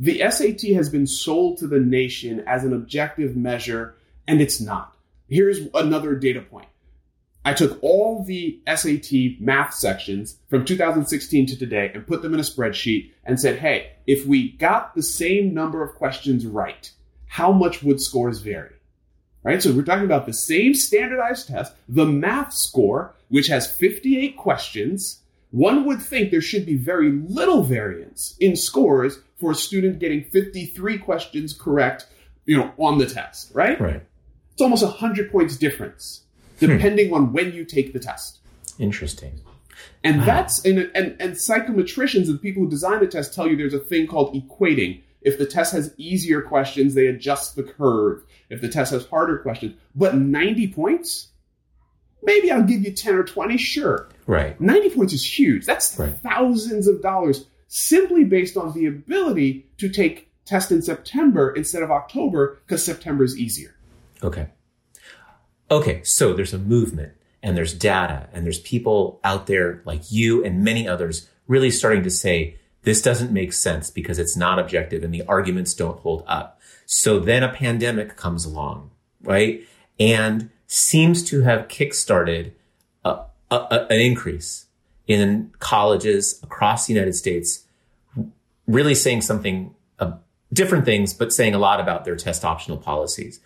The 0.00 0.22
SAT 0.30 0.74
has 0.74 0.90
been 0.90 1.06
sold 1.06 1.58
to 1.58 1.66
the 1.66 1.80
nation 1.80 2.44
as 2.46 2.64
an 2.64 2.72
objective 2.72 3.36
measure, 3.36 3.96
and 4.26 4.40
it's 4.40 4.60
not. 4.60 4.96
Here's 5.28 5.60
another 5.74 6.14
data 6.14 6.40
point. 6.40 6.68
I 7.44 7.54
took 7.54 7.78
all 7.82 8.24
the 8.24 8.60
SAT 8.66 9.40
math 9.40 9.74
sections 9.74 10.36
from 10.50 10.64
2016 10.64 11.46
to 11.46 11.58
today 11.58 11.90
and 11.94 12.06
put 12.06 12.22
them 12.22 12.34
in 12.34 12.40
a 12.40 12.42
spreadsheet 12.42 13.12
and 13.24 13.40
said, 13.40 13.58
hey, 13.58 13.92
if 14.06 14.26
we 14.26 14.52
got 14.52 14.94
the 14.94 15.02
same 15.02 15.54
number 15.54 15.82
of 15.82 15.94
questions 15.94 16.46
right, 16.46 16.90
how 17.26 17.52
much 17.52 17.82
would 17.82 18.00
scores 18.00 18.40
vary? 18.40 18.74
Right? 19.42 19.62
So 19.62 19.72
we're 19.72 19.82
talking 19.82 20.04
about 20.04 20.26
the 20.26 20.32
same 20.32 20.74
standardized 20.74 21.48
test, 21.48 21.72
the 21.88 22.04
math 22.04 22.52
score, 22.52 23.14
which 23.28 23.46
has 23.46 23.70
58 23.70 24.36
questions. 24.36 25.22
One 25.50 25.86
would 25.86 26.02
think 26.02 26.30
there 26.30 26.42
should 26.42 26.66
be 26.66 26.76
very 26.76 27.12
little 27.12 27.62
variance 27.62 28.36
in 28.40 28.56
scores 28.56 29.20
for 29.36 29.52
a 29.52 29.54
student 29.54 30.00
getting 30.00 30.24
53 30.24 30.98
questions 30.98 31.54
correct, 31.54 32.06
you 32.44 32.58
know, 32.58 32.72
on 32.76 32.98
the 32.98 33.06
test, 33.06 33.54
right? 33.54 33.80
Right. 33.80 34.02
It's 34.52 34.60
almost 34.60 34.82
100 34.82 35.30
points 35.30 35.56
difference. 35.56 36.24
Depending 36.58 37.08
hmm. 37.08 37.14
on 37.14 37.32
when 37.32 37.52
you 37.52 37.64
take 37.64 37.92
the 37.92 37.98
test. 37.98 38.38
Interesting. 38.78 39.40
And 40.04 40.18
wow. 40.18 40.26
that's 40.26 40.64
and, 40.64 40.90
and 40.94 41.16
and 41.20 41.32
psychometricians 41.34 42.28
and 42.28 42.40
people 42.40 42.64
who 42.64 42.70
design 42.70 43.00
the 43.00 43.06
test 43.06 43.34
tell 43.34 43.48
you 43.48 43.56
there's 43.56 43.74
a 43.74 43.78
thing 43.78 44.06
called 44.06 44.34
equating. 44.34 45.02
If 45.20 45.38
the 45.38 45.46
test 45.46 45.72
has 45.72 45.92
easier 45.96 46.40
questions, 46.40 46.94
they 46.94 47.06
adjust 47.06 47.56
the 47.56 47.64
curve. 47.64 48.22
If 48.50 48.60
the 48.60 48.68
test 48.68 48.92
has 48.92 49.04
harder 49.06 49.38
questions, 49.38 49.74
but 49.94 50.14
90 50.14 50.68
points, 50.68 51.28
maybe 52.22 52.52
I'll 52.52 52.62
give 52.62 52.82
you 52.82 52.92
10 52.92 53.14
or 53.16 53.24
20, 53.24 53.56
sure. 53.56 54.08
Right. 54.26 54.58
90 54.60 54.90
points 54.90 55.12
is 55.12 55.38
huge. 55.38 55.66
That's 55.66 55.98
right. 55.98 56.16
thousands 56.22 56.86
of 56.86 57.02
dollars 57.02 57.46
simply 57.66 58.24
based 58.24 58.56
on 58.56 58.72
the 58.72 58.86
ability 58.86 59.66
to 59.78 59.88
take 59.88 60.30
test 60.44 60.70
in 60.70 60.80
September 60.80 61.52
instead 61.52 61.82
of 61.82 61.90
October 61.90 62.58
because 62.64 62.84
September 62.84 63.24
is 63.24 63.36
easier. 63.36 63.74
Okay 64.22 64.48
okay, 65.70 66.02
so 66.02 66.32
there's 66.32 66.54
a 66.54 66.58
movement 66.58 67.12
and 67.42 67.56
there's 67.56 67.74
data 67.74 68.28
and 68.32 68.44
there's 68.44 68.60
people 68.60 69.20
out 69.24 69.46
there 69.46 69.82
like 69.84 70.10
you 70.10 70.44
and 70.44 70.64
many 70.64 70.88
others 70.88 71.28
really 71.46 71.70
starting 71.70 72.02
to 72.02 72.10
say, 72.10 72.56
this 72.82 73.02
doesn't 73.02 73.32
make 73.32 73.52
sense 73.52 73.90
because 73.90 74.18
it's 74.18 74.36
not 74.36 74.58
objective 74.58 75.02
and 75.02 75.12
the 75.12 75.22
arguments 75.22 75.74
don't 75.74 76.00
hold 76.00 76.24
up. 76.26 76.60
So 76.86 77.18
then 77.18 77.42
a 77.42 77.52
pandemic 77.52 78.16
comes 78.16 78.44
along, 78.44 78.90
right? 79.22 79.62
And 79.98 80.50
seems 80.66 81.22
to 81.24 81.42
have 81.42 81.68
kickstarted 81.68 82.52
a, 83.04 83.20
a, 83.50 83.56
a, 83.56 83.86
an 83.90 84.00
increase 84.00 84.66
in 85.06 85.50
colleges 85.58 86.38
across 86.42 86.86
the 86.86 86.92
United 86.92 87.14
States, 87.14 87.64
really 88.66 88.94
saying 88.94 89.22
something, 89.22 89.74
uh, 89.98 90.12
different 90.52 90.84
things, 90.84 91.14
but 91.14 91.32
saying 91.32 91.54
a 91.54 91.58
lot 91.58 91.80
about 91.80 92.04
their 92.04 92.16
test 92.16 92.44
optional 92.44 92.76
policies. 92.76 93.40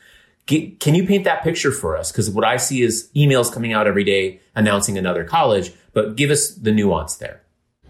Can 0.47 0.95
you 0.95 1.07
paint 1.07 1.25
that 1.25 1.43
picture 1.43 1.71
for 1.71 1.97
us? 1.97 2.11
Because 2.11 2.29
what 2.29 2.45
I 2.45 2.57
see 2.57 2.83
is 2.83 3.09
emails 3.15 3.53
coming 3.53 3.73
out 3.73 3.87
every 3.87 4.05
day 4.05 4.41
announcing 4.55 4.99
another 4.99 5.25
college, 5.25 5.73
but 5.93 6.17
give 6.17 6.31
us 6.31 6.51
the 6.51 6.73
nuance 6.73 7.17
there. 7.17 7.43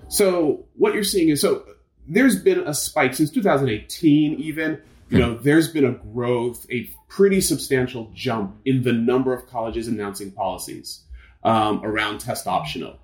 So 0.09 0.67
what 0.75 0.93
you're 0.93 1.05
seeing 1.05 1.31
is 1.31 1.41
so 1.41 1.65
there's 2.07 2.41
been 2.41 2.61
a 2.61 2.75
spike 2.75 3.15
since 3.15 3.31
2018, 3.31 4.35
even. 4.35 4.81
You 5.09 5.19
know, 5.19 5.35
there's 5.35 5.69
been 5.71 5.85
a 5.85 5.93
growth, 5.93 6.67
a 6.71 6.89
pretty 7.07 7.43
substantial 7.43 8.11
jump 8.15 8.57
in 8.65 8.83
the 8.83 8.95
number 8.95 9.35
of 9.35 9.47
colleges 9.47 9.87
announcing 9.87 10.31
policies 10.33 11.03
um, 11.45 11.85
around 11.85 12.21
test 12.21 12.47
optional. 12.47 12.99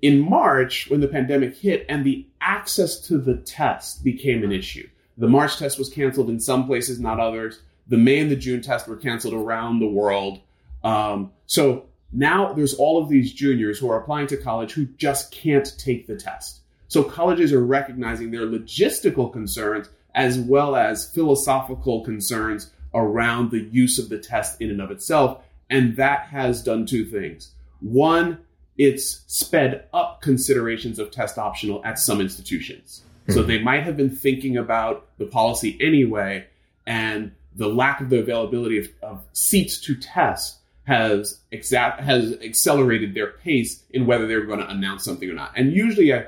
In 0.00 0.20
March, 0.20 0.88
when 0.90 1.00
the 1.00 1.08
pandemic 1.08 1.56
hit 1.56 1.86
and 1.88 2.04
the 2.04 2.24
access 2.40 3.00
to 3.08 3.18
the 3.18 3.36
test 3.38 4.04
became 4.04 4.44
an 4.44 4.52
issue, 4.52 4.88
the 5.18 5.26
March 5.26 5.56
test 5.56 5.76
was 5.76 5.88
canceled 5.88 6.30
in 6.30 6.38
some 6.38 6.66
places, 6.66 7.00
not 7.00 7.18
others 7.18 7.60
the 7.88 7.96
May 7.96 8.18
and 8.18 8.30
the 8.30 8.36
June 8.36 8.62
test 8.62 8.88
were 8.88 8.96
canceled 8.96 9.34
around 9.34 9.78
the 9.78 9.86
world. 9.86 10.40
Um, 10.82 11.32
so 11.46 11.86
now 12.12 12.52
there's 12.52 12.74
all 12.74 13.02
of 13.02 13.08
these 13.08 13.32
juniors 13.32 13.78
who 13.78 13.90
are 13.90 14.00
applying 14.00 14.26
to 14.28 14.36
college 14.36 14.72
who 14.72 14.86
just 14.86 15.32
can't 15.32 15.70
take 15.78 16.06
the 16.06 16.16
test. 16.16 16.60
So 16.88 17.02
colleges 17.02 17.52
are 17.52 17.64
recognizing 17.64 18.30
their 18.30 18.46
logistical 18.46 19.32
concerns 19.32 19.88
as 20.14 20.38
well 20.38 20.76
as 20.76 21.10
philosophical 21.10 22.04
concerns 22.04 22.70
around 22.94 23.50
the 23.50 23.60
use 23.60 23.98
of 23.98 24.08
the 24.08 24.18
test 24.18 24.60
in 24.60 24.70
and 24.70 24.80
of 24.80 24.90
itself. 24.90 25.42
And 25.68 25.96
that 25.96 26.26
has 26.28 26.62
done 26.62 26.86
two 26.86 27.04
things. 27.04 27.50
One, 27.80 28.38
it's 28.78 29.22
sped 29.26 29.86
up 29.92 30.22
considerations 30.22 30.98
of 30.98 31.10
test 31.10 31.38
optional 31.38 31.84
at 31.84 31.98
some 31.98 32.20
institutions. 32.20 33.02
Mm-hmm. 33.22 33.32
So 33.32 33.42
hmm. 33.42 33.48
they 33.48 33.58
might 33.58 33.82
have 33.82 33.96
been 33.96 34.14
thinking 34.14 34.56
about 34.56 35.08
the 35.18 35.26
policy 35.26 35.76
anyway, 35.80 36.46
and 36.86 37.32
the 37.54 37.68
lack 37.68 38.00
of 38.00 38.10
the 38.10 38.18
availability 38.18 38.78
of, 38.78 38.88
of 39.02 39.24
seats 39.32 39.80
to 39.82 39.94
test 39.94 40.58
has 40.84 41.40
exact 41.50 42.00
has 42.00 42.32
accelerated 42.42 43.14
their 43.14 43.32
pace 43.32 43.82
in 43.90 44.06
whether 44.06 44.26
they're 44.26 44.44
going 44.44 44.58
to 44.60 44.68
announce 44.68 45.04
something 45.04 45.28
or 45.28 45.34
not. 45.34 45.52
And 45.56 45.72
usually, 45.72 46.12
I, 46.12 46.26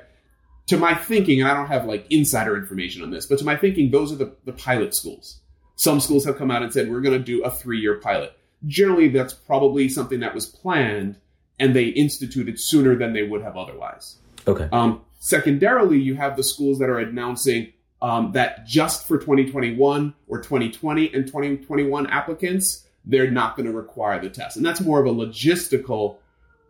to 0.68 0.76
my 0.76 0.95
thinking, 0.95 1.40
and 1.40 1.50
I 1.50 1.54
don't 1.54 1.66
have 1.66 1.85
like 1.85 2.06
insider 2.11 2.56
information 2.56 3.02
on 3.02 3.11
this, 3.11 3.26
but 3.26 3.38
to 3.38 3.45
my 3.45 3.56
thinking, 3.56 3.90
those 3.90 4.12
are 4.12 4.16
the, 4.16 4.35
the 4.45 4.52
pilot 4.52 4.95
schools. 4.95 5.40
Some 5.76 6.00
schools 6.00 6.25
have 6.25 6.38
come 6.38 6.50
out 6.50 6.62
and 6.62 6.73
said 6.73 6.90
we're 6.90 7.02
going 7.02 7.18
to 7.18 7.25
do 7.25 7.45
a 7.45 7.50
three 7.50 7.78
year 7.78 8.00
pilot. 8.00 8.33
Generally, 8.66 9.11
that's 9.11 9.35
probably 9.35 9.88
something 9.88 10.21
that 10.21 10.35
was 10.35 10.47
planned 10.47 11.16
and 11.59 11.75
they 11.75 11.87
instituted 11.87 12.59
sooner 12.59 12.97
than 12.97 13.12
they 13.12 13.23
would 13.23 13.42
have 13.42 13.56
otherwise. 13.56 14.16
Okay. 14.47 14.68
Um, 14.73 15.02
secondarily, 15.21 15.99
you 15.99 16.14
have 16.14 16.37
the 16.37 16.42
schools 16.42 16.78
that 16.78 16.88
are 16.88 16.99
announcing 16.99 17.73
um, 18.03 18.33
that 18.33 18.67
just 18.67 19.07
for 19.07 19.19
2021 19.19 20.15
or 20.29 20.38
2020 20.38 21.15
and 21.15 21.26
2021 21.26 22.07
applicants, 22.07 22.87
they're 23.05 23.31
not 23.31 23.57
going 23.57 23.67
to 23.67 23.73
require 23.73 24.21
the 24.21 24.29
test. 24.29 24.57
And 24.57 24.67
that's 24.67 24.81
more 24.81 25.00
of 25.00 25.07
a 25.07 25.11
logistical. 25.11 26.17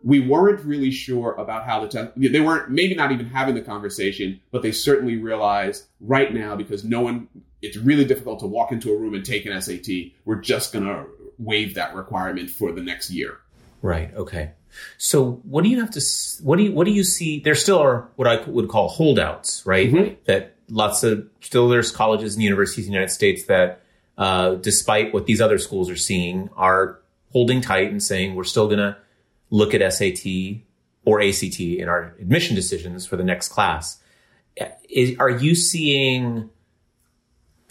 We 0.03 0.19
weren't 0.19 0.63
really 0.63 0.91
sure 0.91 1.33
about 1.33 1.65
how 1.65 1.81
the 1.81 1.87
test, 1.87 2.11
they 2.15 2.39
weren't 2.39 2.69
maybe 2.69 2.95
not 2.95 3.11
even 3.11 3.25
having 3.25 3.55
the 3.55 3.61
conversation, 3.61 4.39
but 4.51 4.61
they 4.61 4.71
certainly 4.71 5.17
realized 5.17 5.85
right 5.99 6.33
now 6.33 6.55
because 6.55 6.83
no 6.83 7.01
one, 7.01 7.27
it's 7.61 7.77
really 7.77 8.05
difficult 8.05 8.39
to 8.39 8.47
walk 8.47 8.71
into 8.71 8.93
a 8.93 8.97
room 8.97 9.15
and 9.15 9.25
take 9.25 9.45
an 9.45 9.59
SAT. 9.61 9.87
We're 10.25 10.41
just 10.41 10.71
going 10.71 10.85
to 10.85 11.05
waive 11.39 11.73
that 11.75 11.95
requirement 11.95 12.49
for 12.49 12.71
the 12.71 12.81
next 12.81 13.09
year. 13.09 13.39
Right. 13.81 14.13
Okay. 14.15 14.51
So 14.97 15.41
what 15.43 15.63
do 15.63 15.69
you 15.69 15.79
have 15.79 15.91
to, 15.91 16.01
what 16.43 16.57
do 16.57 16.63
you, 16.63 16.71
what 16.71 16.85
do 16.85 16.91
you 16.91 17.03
see? 17.03 17.39
There 17.39 17.55
still 17.55 17.79
are 17.79 18.09
what 18.15 18.27
I 18.27 18.43
would 18.47 18.69
call 18.69 18.89
holdouts, 18.89 19.65
right? 19.65 19.91
Mm-hmm. 19.91 20.15
That 20.25 20.56
lots 20.69 21.03
of 21.03 21.27
still 21.41 21.69
there's 21.69 21.91
colleges 21.91 22.35
and 22.35 22.43
universities 22.43 22.85
in 22.85 22.91
the 22.91 22.95
United 22.95 23.13
States 23.13 23.45
that 23.45 23.81
uh, 24.17 24.55
despite 24.55 25.13
what 25.13 25.25
these 25.25 25.41
other 25.41 25.57
schools 25.57 25.89
are 25.89 25.95
seeing, 25.95 26.49
are 26.55 26.99
holding 27.31 27.61
tight 27.61 27.91
and 27.91 28.01
saying 28.01 28.35
we're 28.35 28.43
still 28.43 28.67
going 28.67 28.79
to 28.79 28.97
look 29.49 29.73
at 29.73 29.93
SAT 29.93 30.61
or 31.05 31.21
ACT 31.21 31.59
in 31.59 31.87
our 31.87 32.15
admission 32.19 32.55
decisions 32.55 33.05
for 33.05 33.15
the 33.15 33.23
next 33.23 33.49
class. 33.49 34.01
Is, 34.89 35.17
are 35.19 35.29
you 35.29 35.55
seeing 35.55 36.49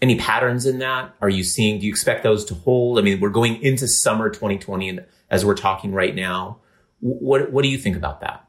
any 0.00 0.16
patterns 0.16 0.66
in 0.66 0.78
that? 0.78 1.14
Are 1.20 1.28
you 1.28 1.42
seeing, 1.42 1.80
do 1.80 1.86
you 1.86 1.90
expect 1.90 2.22
those 2.22 2.44
to 2.46 2.54
hold? 2.54 2.98
I 2.98 3.02
mean, 3.02 3.20
we're 3.20 3.30
going 3.30 3.60
into 3.62 3.88
summer 3.88 4.30
2020 4.30 4.88
and 4.88 5.06
as 5.30 5.44
we're 5.44 5.56
talking 5.56 5.92
right 5.92 6.14
now. 6.14 6.58
What, 7.00 7.52
what 7.52 7.62
do 7.62 7.68
you 7.68 7.78
think 7.78 7.96
about 7.96 8.20
that? 8.20 8.45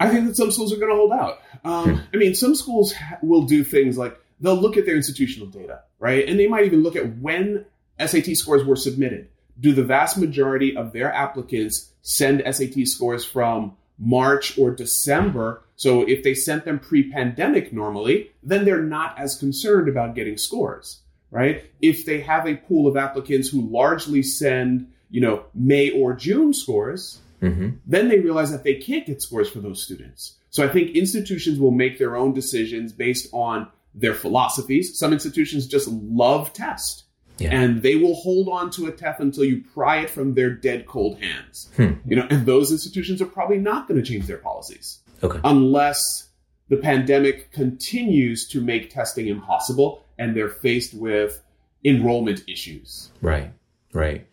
I 0.00 0.08
think 0.08 0.26
that 0.26 0.36
some 0.36 0.50
schools 0.50 0.72
are 0.72 0.76
going 0.76 0.90
to 0.90 0.96
hold 0.96 1.12
out. 1.12 1.40
Um, 1.64 1.96
hmm. 1.96 2.04
I 2.12 2.16
mean, 2.16 2.34
some 2.34 2.54
schools 2.54 2.92
ha- 2.92 3.18
will 3.22 3.42
do 3.42 3.64
things 3.64 3.96
like 3.96 4.18
they'll 4.40 4.60
look 4.60 4.76
at 4.76 4.86
their 4.86 4.96
institutional 4.96 5.48
data, 5.48 5.82
right? 5.98 6.28
And 6.28 6.38
they 6.38 6.46
might 6.46 6.64
even 6.64 6.82
look 6.82 6.96
at 6.96 7.18
when 7.18 7.64
SAT 8.04 8.36
scores 8.36 8.64
were 8.64 8.76
submitted. 8.76 9.28
Do 9.60 9.72
the 9.72 9.84
vast 9.84 10.18
majority 10.18 10.76
of 10.76 10.92
their 10.92 11.12
applicants 11.12 11.90
send 12.02 12.42
SAT 12.44 12.86
scores 12.88 13.24
from 13.24 13.76
March 13.98 14.58
or 14.58 14.72
December? 14.72 15.62
So 15.76 16.02
if 16.02 16.22
they 16.24 16.34
sent 16.34 16.64
them 16.64 16.78
pre 16.80 17.10
pandemic 17.10 17.72
normally, 17.72 18.30
then 18.42 18.64
they're 18.64 18.82
not 18.82 19.18
as 19.18 19.36
concerned 19.36 19.88
about 19.88 20.14
getting 20.14 20.36
scores, 20.36 21.00
right? 21.30 21.70
If 21.80 22.04
they 22.04 22.20
have 22.20 22.46
a 22.46 22.56
pool 22.56 22.88
of 22.88 22.96
applicants 22.96 23.48
who 23.48 23.60
largely 23.60 24.22
send, 24.22 24.90
you 25.10 25.20
know, 25.20 25.44
May 25.54 25.90
or 25.90 26.14
June 26.14 26.52
scores, 26.52 27.20
mm-hmm. 27.44 27.68
then 27.86 28.08
they 28.08 28.18
realize 28.18 28.50
that 28.50 28.64
they 28.64 28.74
can't 28.74 29.06
get 29.06 29.22
scores 29.22 29.50
for 29.50 29.60
those 29.60 29.82
students. 29.82 30.36
So 30.50 30.64
I 30.64 30.68
think 30.68 30.96
institutions 30.96 31.58
will 31.58 31.72
make 31.72 31.98
their 31.98 32.16
own 32.16 32.32
decisions 32.32 32.92
based 32.92 33.28
on 33.32 33.68
their 33.94 34.14
philosophies. 34.14 34.98
Some 34.98 35.12
institutions 35.12 35.66
just 35.66 35.88
love 35.88 36.52
test. 36.52 37.04
Yeah. 37.38 37.50
And 37.52 37.82
they 37.82 37.96
will 37.96 38.14
hold 38.14 38.48
on 38.48 38.70
to 38.72 38.86
a 38.86 38.92
test 38.92 39.18
until 39.20 39.44
you 39.44 39.64
pry 39.74 39.98
it 40.02 40.10
from 40.10 40.34
their 40.34 40.50
dead 40.50 40.86
cold 40.86 41.20
hands. 41.20 41.68
Hmm. 41.76 41.94
You 42.06 42.16
know, 42.16 42.26
and 42.30 42.46
those 42.46 42.70
institutions 42.70 43.20
are 43.20 43.26
probably 43.26 43.58
not 43.58 43.88
going 43.88 44.00
to 44.00 44.06
change 44.08 44.26
their 44.26 44.38
policies. 44.38 45.00
Okay. 45.22 45.40
Unless 45.42 46.28
the 46.68 46.76
pandemic 46.76 47.50
continues 47.50 48.46
to 48.48 48.60
make 48.60 48.90
testing 48.90 49.26
impossible 49.28 50.04
and 50.18 50.36
they're 50.36 50.48
faced 50.48 50.94
with 50.94 51.42
enrollment 51.84 52.44
issues. 52.48 53.10
Right. 53.20 53.52
Right. 53.92 54.26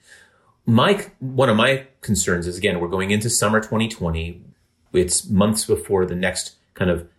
My 0.71 1.05
one 1.19 1.49
of 1.49 1.57
my 1.57 1.85
concerns 1.99 2.47
is 2.47 2.57
again, 2.57 2.79
we're 2.79 2.87
going 2.87 3.11
into 3.11 3.29
summer 3.29 3.59
2020. 3.59 4.41
It's 4.93 5.29
months 5.29 5.65
before 5.65 6.05
the 6.05 6.15
next 6.15 6.55
kind 6.75 6.89
of 6.89 7.09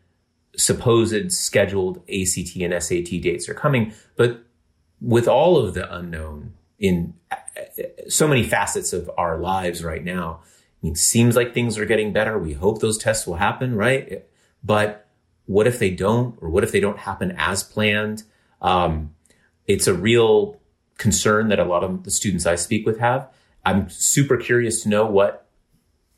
supposed 0.56 1.30
scheduled 1.32 1.98
ACT 2.08 2.56
and 2.56 2.82
SAT 2.82 3.20
dates 3.20 3.50
are 3.50 3.54
coming. 3.54 3.92
But 4.16 4.42
with 5.02 5.28
all 5.28 5.58
of 5.58 5.74
the 5.74 5.94
unknown 5.94 6.54
in 6.78 7.12
so 8.08 8.26
many 8.26 8.42
facets 8.42 8.94
of 8.94 9.10
our 9.18 9.36
lives 9.36 9.84
right 9.84 10.02
now, 10.02 10.40
I 10.42 10.86
mean, 10.86 10.94
seems 10.94 11.36
like 11.36 11.52
things 11.52 11.76
are 11.76 11.84
getting 11.84 12.10
better. 12.10 12.38
We 12.38 12.54
hope 12.54 12.80
those 12.80 12.96
tests 12.96 13.26
will 13.26 13.36
happen, 13.36 13.76
right? 13.76 14.24
But 14.64 15.06
what 15.44 15.66
if 15.66 15.78
they 15.78 15.90
don't, 15.90 16.38
or 16.40 16.48
what 16.48 16.64
if 16.64 16.72
they 16.72 16.80
don't 16.80 17.00
happen 17.00 17.34
as 17.36 17.62
planned? 17.62 18.22
Um, 18.62 19.14
it's 19.66 19.86
a 19.86 19.92
real 19.92 20.58
concern 20.96 21.48
that 21.48 21.58
a 21.58 21.64
lot 21.64 21.84
of 21.84 22.04
the 22.04 22.10
students 22.10 22.46
I 22.46 22.54
speak 22.54 22.86
with 22.86 22.98
have. 22.98 23.28
I'm 23.64 23.88
super 23.90 24.36
curious 24.36 24.82
to 24.82 24.88
know 24.88 25.06
what 25.06 25.46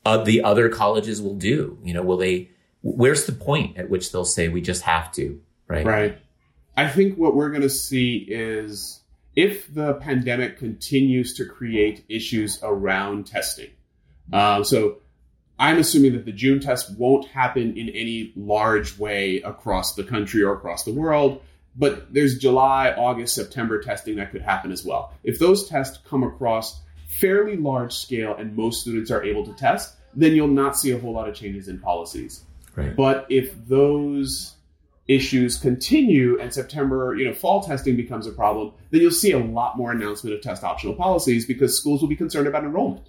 uh, 0.05 0.23
the 0.23 0.43
other 0.43 0.69
colleges 0.69 1.21
will 1.21 1.35
do. 1.35 1.77
You 1.83 1.93
know, 1.93 2.03
will 2.03 2.17
they 2.17 2.49
where's 2.81 3.25
the 3.25 3.31
point 3.31 3.77
at 3.77 3.89
which 3.89 4.11
they'll 4.11 4.25
say 4.25 4.47
we 4.47 4.61
just 4.61 4.83
have 4.83 5.11
to, 5.13 5.41
right? 5.67 5.85
Right. 5.85 6.17
I 6.77 6.87
think 6.87 7.17
what 7.17 7.35
we're 7.35 7.49
going 7.49 7.61
to 7.61 7.69
see 7.69 8.17
is 8.17 9.01
if 9.35 9.73
the 9.73 9.95
pandemic 9.95 10.57
continues 10.57 11.33
to 11.35 11.45
create 11.45 12.05
issues 12.09 12.59
around 12.61 13.27
testing. 13.27 13.69
Uh, 14.31 14.63
so 14.63 14.97
I'm 15.57 15.77
assuming 15.77 16.13
that 16.13 16.25
the 16.25 16.31
June 16.31 16.59
test 16.59 16.97
won't 16.97 17.27
happen 17.27 17.77
in 17.77 17.89
any 17.89 18.33
large 18.35 18.97
way 18.97 19.41
across 19.41 19.95
the 19.95 20.03
country 20.03 20.43
or 20.43 20.53
across 20.53 20.83
the 20.83 20.93
world, 20.93 21.41
but 21.75 22.13
there's 22.13 22.37
July, 22.37 22.91
August, 22.91 23.35
September 23.35 23.81
testing 23.81 24.15
that 24.15 24.31
could 24.31 24.41
happen 24.41 24.71
as 24.71 24.83
well. 24.83 25.13
If 25.23 25.39
those 25.39 25.67
tests 25.67 25.99
come 26.07 26.23
across 26.23 26.81
fairly 27.19 27.57
large 27.57 27.93
scale 27.93 28.35
and 28.35 28.55
most 28.55 28.81
students 28.81 29.11
are 29.11 29.23
able 29.23 29.45
to 29.45 29.53
test, 29.53 29.95
then 30.15 30.33
you'll 30.33 30.47
not 30.47 30.77
see 30.77 30.91
a 30.91 30.99
whole 30.99 31.13
lot 31.13 31.27
of 31.27 31.35
changes 31.35 31.67
in 31.67 31.79
policies. 31.79 32.43
Right. 32.75 32.95
But 32.95 33.25
if 33.29 33.53
those 33.67 34.55
issues 35.07 35.57
continue 35.57 36.39
and 36.39 36.53
September, 36.53 37.15
you 37.15 37.25
know, 37.25 37.33
fall 37.33 37.61
testing 37.61 37.95
becomes 37.95 38.27
a 38.27 38.31
problem, 38.31 38.73
then 38.91 39.01
you'll 39.01 39.11
see 39.11 39.31
a 39.31 39.39
lot 39.39 39.77
more 39.77 39.91
announcement 39.91 40.35
of 40.35 40.41
test 40.41 40.63
optional 40.63 40.95
policies 40.95 41.45
because 41.45 41.77
schools 41.77 42.01
will 42.01 42.09
be 42.09 42.15
concerned 42.15 42.47
about 42.47 42.63
enrollment. 42.63 43.07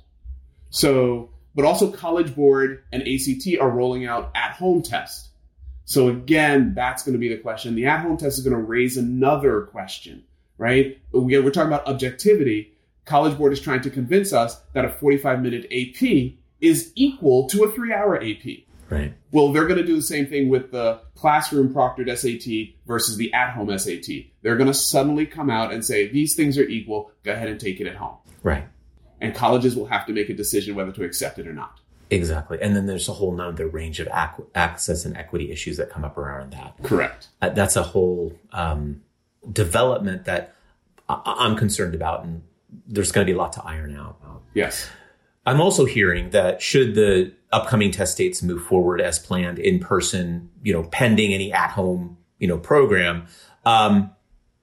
So, 0.70 1.30
but 1.54 1.64
also 1.64 1.90
College 1.90 2.34
Board 2.34 2.82
and 2.92 3.02
ACT 3.02 3.58
are 3.60 3.70
rolling 3.70 4.06
out 4.06 4.30
at 4.34 4.52
home 4.52 4.82
test. 4.82 5.30
So 5.86 6.08
again, 6.08 6.74
that's 6.74 7.02
going 7.02 7.14
to 7.14 7.18
be 7.18 7.28
the 7.28 7.38
question. 7.38 7.76
The 7.76 7.86
at 7.86 8.00
home 8.00 8.18
test 8.18 8.38
is 8.38 8.44
going 8.44 8.56
to 8.56 8.62
raise 8.62 8.96
another 8.96 9.62
question, 9.62 10.24
right? 10.58 10.98
We're 11.12 11.50
talking 11.50 11.72
about 11.72 11.86
objectivity. 11.86 12.72
College 13.06 13.38
Board 13.38 13.52
is 13.52 13.60
trying 13.60 13.80
to 13.82 13.90
convince 13.90 14.32
us 14.32 14.60
that 14.74 14.84
a 14.84 14.90
45 14.90 15.40
minute 15.40 15.64
AP 15.72 16.34
is 16.60 16.92
equal 16.94 17.48
to 17.48 17.64
a 17.64 17.72
three 17.72 17.92
hour 17.92 18.16
AP. 18.22 18.64
Right. 18.88 19.14
Well, 19.32 19.52
they're 19.52 19.66
going 19.66 19.80
to 19.80 19.86
do 19.86 19.96
the 19.96 20.02
same 20.02 20.26
thing 20.26 20.48
with 20.48 20.70
the 20.70 21.00
classroom 21.16 21.74
proctored 21.74 22.08
SAT 22.16 22.76
versus 22.86 23.16
the 23.16 23.32
at 23.32 23.50
home 23.52 23.76
SAT. 23.76 24.06
They're 24.42 24.56
going 24.56 24.68
to 24.68 24.74
suddenly 24.74 25.26
come 25.26 25.50
out 25.50 25.72
and 25.72 25.84
say, 25.84 26.06
these 26.08 26.36
things 26.36 26.56
are 26.56 26.62
equal. 26.68 27.10
Go 27.24 27.32
ahead 27.32 27.48
and 27.48 27.58
take 27.58 27.80
it 27.80 27.86
at 27.88 27.96
home. 27.96 28.16
Right. 28.44 28.64
And 29.20 29.34
colleges 29.34 29.74
will 29.74 29.86
have 29.86 30.06
to 30.06 30.12
make 30.12 30.28
a 30.28 30.34
decision 30.34 30.76
whether 30.76 30.92
to 30.92 31.02
accept 31.02 31.38
it 31.40 31.48
or 31.48 31.52
not. 31.52 31.80
Exactly. 32.10 32.58
And 32.62 32.76
then 32.76 32.86
there's 32.86 33.08
a 33.08 33.12
whole 33.12 33.32
nother 33.32 33.66
range 33.66 33.98
of 33.98 34.06
ac- 34.08 34.44
access 34.54 35.04
and 35.04 35.16
equity 35.16 35.50
issues 35.50 35.78
that 35.78 35.90
come 35.90 36.04
up 36.04 36.16
around 36.16 36.52
that. 36.52 36.76
Correct. 36.84 37.26
Uh, 37.42 37.48
that's 37.48 37.74
a 37.74 37.82
whole 37.82 38.32
um, 38.52 39.02
development 39.50 40.26
that 40.26 40.54
I- 41.08 41.34
I'm 41.38 41.56
concerned 41.56 41.96
about. 41.96 42.24
And 42.24 42.42
there's 42.86 43.12
going 43.12 43.26
to 43.26 43.30
be 43.30 43.34
a 43.34 43.38
lot 43.38 43.52
to 43.54 43.62
iron 43.64 43.96
out. 43.96 44.18
Yes. 44.54 44.88
I'm 45.44 45.60
also 45.60 45.84
hearing 45.84 46.30
that 46.30 46.60
should 46.60 46.94
the 46.94 47.32
upcoming 47.52 47.92
test 47.92 48.18
dates 48.18 48.42
move 48.42 48.62
forward 48.64 49.00
as 49.00 49.18
planned 49.18 49.58
in 49.58 49.78
person, 49.78 50.50
you 50.62 50.72
know, 50.72 50.82
pending 50.84 51.32
any 51.32 51.52
at 51.52 51.70
home, 51.70 52.18
you 52.38 52.48
know, 52.48 52.58
program, 52.58 53.26
um, 53.64 54.10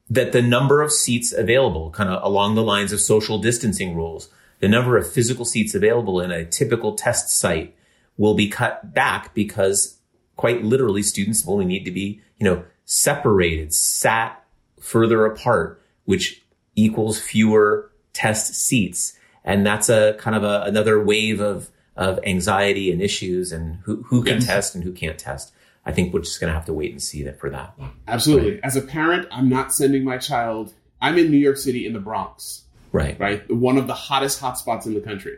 that 0.09 0.33
the 0.33 0.41
number 0.41 0.81
of 0.81 0.91
seats 0.91 1.31
available, 1.31 1.89
kind 1.91 2.09
of 2.09 2.21
along 2.23 2.55
the 2.55 2.63
lines 2.63 2.91
of 2.91 2.99
social 2.99 3.39
distancing 3.39 3.95
rules, 3.95 4.29
the 4.59 4.67
number 4.67 4.97
of 4.97 5.09
physical 5.09 5.45
seats 5.45 5.73
available 5.73 6.19
in 6.19 6.31
a 6.31 6.45
typical 6.45 6.95
test 6.95 7.29
site 7.29 7.75
will 8.17 8.33
be 8.33 8.49
cut 8.49 8.93
back 8.93 9.33
because 9.33 9.97
quite 10.35 10.63
literally 10.63 11.01
students 11.01 11.47
only 11.47 11.65
need 11.65 11.85
to 11.85 11.91
be, 11.91 12.21
you 12.37 12.45
know, 12.45 12.63
separated, 12.85 13.73
sat 13.73 14.43
further 14.79 15.25
apart, 15.25 15.81
which 16.03 16.43
equals 16.75 17.19
fewer 17.19 17.91
test 18.13 18.53
seats. 18.53 19.17
And 19.43 19.65
that's 19.65 19.89
a 19.89 20.13
kind 20.19 20.35
of 20.35 20.43
a, 20.43 20.63
another 20.63 21.03
wave 21.03 21.41
of 21.41 21.69
of 21.95 22.19
anxiety 22.23 22.91
and 22.91 23.01
issues 23.01 23.51
and 23.51 23.77
who, 23.83 24.01
who 24.03 24.23
can 24.23 24.35
yes. 24.35 24.47
test 24.47 24.75
and 24.75 24.83
who 24.83 24.91
can't 24.91 25.19
test. 25.19 25.53
I 25.85 25.91
think 25.91 26.13
we're 26.13 26.21
just 26.21 26.39
going 26.39 26.49
to 26.49 26.55
have 26.55 26.65
to 26.65 26.73
wait 26.73 26.91
and 26.91 27.01
see 27.01 27.23
that 27.23 27.39
for 27.39 27.49
that. 27.49 27.77
Absolutely. 28.07 28.51
Right. 28.51 28.59
As 28.63 28.75
a 28.75 28.81
parent, 28.81 29.27
I'm 29.31 29.49
not 29.49 29.73
sending 29.73 30.03
my 30.03 30.17
child. 30.17 30.73
I'm 31.01 31.17
in 31.17 31.29
New 31.29 31.37
York 31.37 31.57
City 31.57 31.85
in 31.85 31.93
the 31.93 31.99
Bronx. 31.99 32.63
Right. 32.91 33.19
Right. 33.19 33.49
One 33.51 33.77
of 33.77 33.87
the 33.87 33.93
hottest 33.93 34.41
hotspots 34.41 34.85
in 34.85 34.93
the 34.93 35.01
country. 35.01 35.37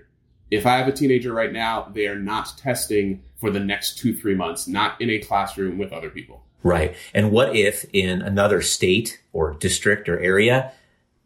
If 0.51 0.65
I 0.65 0.77
have 0.77 0.87
a 0.87 0.91
teenager 0.91 1.33
right 1.33 1.51
now, 1.51 1.89
they 1.91 2.07
are 2.07 2.19
not 2.19 2.57
testing 2.57 3.23
for 3.37 3.49
the 3.49 3.59
next 3.59 3.97
two, 3.97 4.13
three 4.13 4.35
months, 4.35 4.67
not 4.67 5.01
in 5.01 5.09
a 5.09 5.19
classroom 5.19 5.77
with 5.77 5.91
other 5.91 6.09
people. 6.09 6.43
Right. 6.63 6.95
And 7.13 7.31
what 7.31 7.55
if 7.55 7.85
in 7.93 8.21
another 8.21 8.61
state 8.61 9.21
or 9.33 9.53
district 9.53 10.07
or 10.07 10.19
area, 10.19 10.71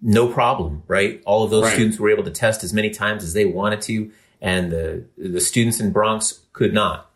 no 0.02 0.28
problem, 0.32 0.84
right? 0.88 1.22
All 1.26 1.44
of 1.44 1.52
those 1.52 1.66
right. 1.66 1.74
students 1.74 2.00
were 2.00 2.10
able 2.10 2.24
to 2.24 2.32
test 2.32 2.64
as 2.64 2.74
many 2.74 2.90
times 2.90 3.24
as 3.24 3.34
they 3.34 3.46
wanted 3.46 3.82
to 3.84 4.12
and 4.42 4.72
the 4.72 5.06
the 5.18 5.42
students 5.42 5.80
in 5.80 5.92
Bronx 5.92 6.42
could 6.54 6.74
not. 6.74 7.10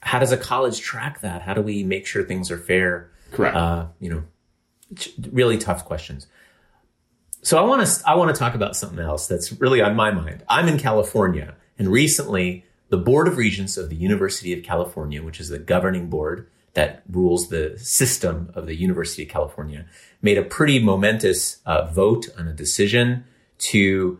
How 0.00 0.18
does 0.18 0.32
a 0.32 0.36
college 0.36 0.80
track 0.80 1.20
that? 1.20 1.42
How 1.42 1.54
do 1.54 1.62
we 1.62 1.84
make 1.84 2.06
sure 2.06 2.24
things 2.24 2.50
are 2.50 2.58
fair? 2.58 3.10
Correct. 3.30 3.56
Uh, 3.56 3.86
you 4.00 4.10
know, 4.10 4.24
really 5.30 5.58
tough 5.58 5.84
questions. 5.84 6.26
So 7.42 7.58
I 7.58 7.62
want 7.62 7.86
to 7.86 8.02
I 8.06 8.14
want 8.14 8.34
to 8.34 8.38
talk 8.38 8.54
about 8.54 8.76
something 8.76 8.98
else 8.98 9.26
that's 9.26 9.52
really 9.60 9.80
on 9.80 9.96
my 9.96 10.10
mind. 10.10 10.44
I'm 10.48 10.68
in 10.68 10.78
California, 10.78 11.54
and 11.78 11.88
recently 11.88 12.64
the 12.88 12.98
Board 12.98 13.26
of 13.26 13.36
Regents 13.36 13.76
of 13.76 13.90
the 13.90 13.96
University 13.96 14.52
of 14.52 14.62
California, 14.62 15.22
which 15.22 15.40
is 15.40 15.48
the 15.48 15.58
governing 15.58 16.08
board 16.08 16.48
that 16.74 17.02
rules 17.10 17.48
the 17.48 17.78
system 17.78 18.50
of 18.54 18.66
the 18.66 18.74
University 18.74 19.24
of 19.24 19.28
California, 19.28 19.86
made 20.22 20.38
a 20.38 20.42
pretty 20.42 20.82
momentous 20.82 21.60
uh, 21.66 21.86
vote 21.86 22.28
on 22.38 22.48
a 22.48 22.52
decision 22.52 23.24
to 23.58 24.18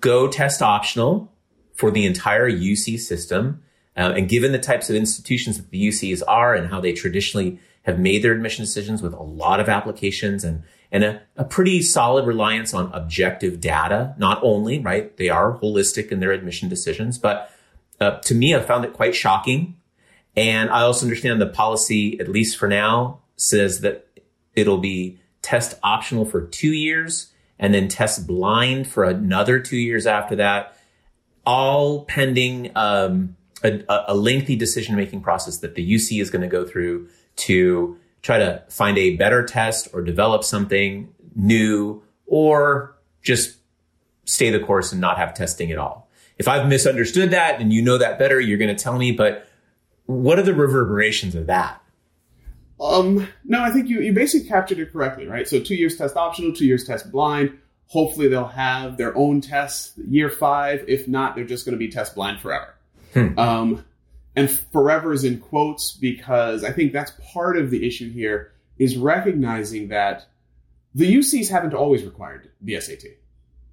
go 0.00 0.28
test 0.28 0.62
optional 0.62 1.32
for 1.74 1.90
the 1.90 2.06
entire 2.06 2.50
UC 2.50 2.98
system. 2.98 3.62
Uh, 3.96 4.12
and 4.16 4.28
given 4.28 4.52
the 4.52 4.58
types 4.58 4.90
of 4.90 4.96
institutions 4.96 5.56
that 5.56 5.70
the 5.70 5.88
UCs 5.88 6.22
are 6.26 6.54
and 6.54 6.68
how 6.68 6.80
they 6.80 6.92
traditionally 6.92 7.60
have 7.82 7.98
made 7.98 8.22
their 8.22 8.32
admission 8.32 8.64
decisions 8.64 9.02
with 9.02 9.12
a 9.12 9.22
lot 9.22 9.60
of 9.60 9.68
applications 9.68 10.42
and, 10.42 10.62
and 10.90 11.04
a, 11.04 11.22
a 11.36 11.44
pretty 11.44 11.82
solid 11.82 12.26
reliance 12.26 12.72
on 12.72 12.90
objective 12.92 13.60
data. 13.60 14.14
Not 14.18 14.40
only, 14.42 14.78
right, 14.78 15.14
they 15.16 15.28
are 15.28 15.58
holistic 15.58 16.10
in 16.10 16.20
their 16.20 16.32
admission 16.32 16.68
decisions, 16.68 17.18
but 17.18 17.50
uh, 18.00 18.18
to 18.20 18.34
me, 18.34 18.54
I 18.54 18.60
found 18.60 18.84
it 18.84 18.94
quite 18.94 19.14
shocking. 19.14 19.76
And 20.36 20.70
I 20.70 20.82
also 20.82 21.06
understand 21.06 21.40
the 21.40 21.46
policy, 21.46 22.18
at 22.20 22.28
least 22.28 22.56
for 22.56 22.68
now, 22.68 23.20
says 23.36 23.80
that 23.80 24.06
it'll 24.54 24.78
be 24.78 25.18
test 25.42 25.78
optional 25.82 26.24
for 26.24 26.46
two 26.46 26.72
years 26.72 27.32
and 27.58 27.72
then 27.72 27.88
test 27.88 28.26
blind 28.26 28.88
for 28.88 29.04
another 29.04 29.60
two 29.60 29.76
years 29.76 30.06
after 30.06 30.36
that, 30.36 30.76
all 31.46 32.04
pending 32.04 32.72
um, 32.74 33.36
a, 33.62 33.82
a 34.08 34.14
lengthy 34.14 34.56
decision 34.56 34.96
making 34.96 35.20
process 35.20 35.58
that 35.58 35.74
the 35.74 35.94
UC 35.94 36.20
is 36.20 36.30
going 36.30 36.42
to 36.42 36.48
go 36.48 36.66
through 36.66 37.08
to 37.36 37.96
try 38.22 38.38
to 38.38 38.62
find 38.68 38.98
a 38.98 39.16
better 39.16 39.44
test 39.44 39.88
or 39.92 40.02
develop 40.02 40.42
something 40.44 41.12
new 41.36 42.02
or 42.26 42.96
just 43.22 43.58
stay 44.24 44.50
the 44.50 44.60
course 44.60 44.92
and 44.92 45.00
not 45.00 45.18
have 45.18 45.34
testing 45.34 45.70
at 45.70 45.78
all. 45.78 46.08
If 46.38 46.48
I've 46.48 46.66
misunderstood 46.66 47.30
that 47.30 47.60
and 47.60 47.72
you 47.72 47.82
know 47.82 47.98
that 47.98 48.18
better, 48.18 48.40
you're 48.40 48.58
going 48.58 48.74
to 48.74 48.82
tell 48.82 48.98
me, 48.98 49.12
but 49.12 49.46
what 50.06 50.38
are 50.38 50.42
the 50.42 50.54
reverberations 50.54 51.34
of 51.34 51.46
that? 51.46 51.80
Um, 52.80 53.28
no, 53.44 53.62
I 53.62 53.70
think 53.70 53.88
you, 53.88 54.00
you 54.00 54.12
basically 54.12 54.48
captured 54.48 54.78
it 54.78 54.92
correctly, 54.92 55.26
right? 55.26 55.46
So 55.46 55.60
two 55.60 55.74
years 55.74 55.96
test 55.96 56.16
optional, 56.16 56.52
two 56.52 56.66
years 56.66 56.84
test 56.84 57.10
blind. 57.10 57.58
Hopefully 57.86 58.28
they'll 58.28 58.46
have 58.46 58.96
their 58.96 59.16
own 59.16 59.40
tests 59.40 59.92
year 60.08 60.28
five. 60.28 60.84
If 60.88 61.06
not, 61.06 61.34
they're 61.34 61.44
just 61.44 61.64
going 61.64 61.74
to 61.74 61.78
be 61.78 61.88
test 61.88 62.14
blind 62.14 62.40
forever. 62.40 62.74
Hmm. 63.12 63.38
Um, 63.38 63.84
and 64.36 64.50
forever 64.72 65.12
is 65.12 65.24
in 65.24 65.38
quotes 65.38 65.92
because 65.92 66.64
I 66.64 66.72
think 66.72 66.92
that's 66.92 67.12
part 67.32 67.56
of 67.56 67.70
the 67.70 67.86
issue 67.86 68.10
here 68.10 68.52
is 68.78 68.96
recognizing 68.96 69.88
that 69.88 70.26
the 70.94 71.12
UCs 71.12 71.48
haven't 71.48 71.74
always 71.74 72.04
required 72.04 72.50
the 72.60 72.80
SAT, 72.80 73.04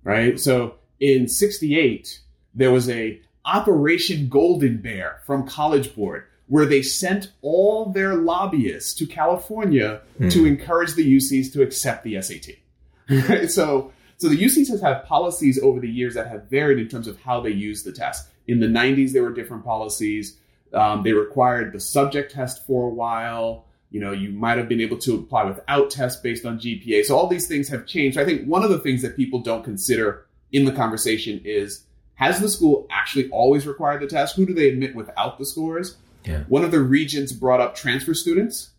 right? 0.04 0.40
So 0.40 0.76
in 1.00 1.28
68, 1.28 2.20
there 2.54 2.72
was 2.72 2.90
a 2.90 3.20
Operation 3.46 4.30
Golden 4.30 4.78
Bear 4.78 5.22
from 5.26 5.48
College 5.48 5.96
Board 5.96 6.26
where 6.52 6.66
they 6.66 6.82
sent 6.82 7.32
all 7.42 7.86
their 7.86 8.16
lobbyists 8.16 8.94
to 8.94 9.06
California 9.06 10.02
mm. 10.20 10.30
to 10.30 10.46
encourage 10.46 10.96
the 10.96 11.16
UCs 11.16 11.54
to 11.54 11.62
accept 11.62 12.04
the 12.04 12.22
SAT. 12.22 13.50
so, 13.50 13.94
so 14.18 14.28
the 14.28 14.38
UCs 14.38 14.68
has 14.68 14.82
had 14.82 15.06
policies 15.06 15.58
over 15.64 15.80
the 15.80 15.88
years 15.88 16.14
that 16.16 16.28
have 16.28 16.50
varied 16.50 16.78
in 16.78 16.90
terms 16.90 17.08
of 17.08 17.18
how 17.22 17.40
they 17.40 17.52
use 17.52 17.84
the 17.84 17.94
test. 17.94 18.28
In 18.50 18.60
the 18.60 18.68
90s, 18.68 19.14
there 19.14 19.24
were 19.24 19.32
different 19.32 19.64
policies. 19.64 20.36
Um, 20.74 21.04
they 21.04 21.14
required 21.14 21.72
the 21.72 21.80
subject 21.80 22.34
test 22.34 22.68
for 22.68 22.88
a 22.88 22.94
while. 22.94 23.64
You 23.90 24.02
know, 24.02 24.12
you 24.12 24.32
might 24.32 24.58
have 24.58 24.68
been 24.68 24.82
able 24.82 24.98
to 24.98 25.16
apply 25.16 25.46
without 25.46 25.90
tests 25.90 26.20
based 26.20 26.46
on 26.46 26.60
GPA. 26.60 27.06
So 27.06 27.16
all 27.16 27.28
these 27.28 27.48
things 27.48 27.70
have 27.70 27.86
changed. 27.86 28.18
I 28.18 28.26
think 28.26 28.46
one 28.46 28.66
of 28.66 28.72
the 28.72 28.80
things 28.80 29.02
that 29.04 29.16
people 29.16 29.40
don't 29.40 29.64
consider 29.64 30.26
in 30.52 30.66
the 30.66 30.74
conversation 30.74 31.40
is 31.46 31.86
has 32.22 32.40
the 32.40 32.50
school 32.50 32.88
actually 32.92 33.28
always 33.32 33.66
required 33.66 34.00
the 34.00 34.08
test? 34.08 34.36
Who 34.36 34.46
do 34.46 34.54
they 34.54 34.70
admit 34.70 34.96
without 34.96 35.40
the 35.40 35.46
scores? 35.46 35.98
Yeah. 36.24 36.44
One 36.48 36.64
of 36.64 36.70
the 36.70 36.80
regents 36.80 37.32
brought 37.32 37.60
up 37.60 37.76
transfer 37.76 38.14
students 38.14 38.70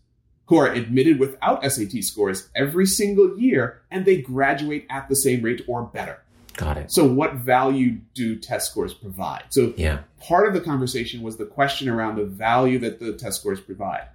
who 0.45 0.55
are 0.55 0.71
admitted 0.71 1.19
without 1.19 1.61
SAT 1.69 2.05
scores 2.05 2.49
every 2.55 2.85
single 2.85 3.37
year 3.37 3.81
and 3.91 4.05
they 4.05 4.21
graduate 4.21 4.87
at 4.89 5.09
the 5.09 5.15
same 5.15 5.41
rate 5.41 5.61
or 5.67 5.83
better. 5.83 6.23
Got 6.55 6.77
it. 6.77 6.91
So, 6.91 7.05
what 7.05 7.33
value 7.33 7.97
do 8.13 8.37
test 8.37 8.71
scores 8.71 8.93
provide? 8.93 9.43
So, 9.49 9.73
yeah. 9.75 9.99
part 10.21 10.47
of 10.47 10.53
the 10.53 10.61
conversation 10.61 11.21
was 11.21 11.35
the 11.35 11.45
question 11.45 11.89
around 11.89 12.15
the 12.15 12.25
value 12.25 12.79
that 12.79 12.99
the 12.99 13.11
test 13.13 13.41
scores 13.41 13.59
provide. 13.59 14.07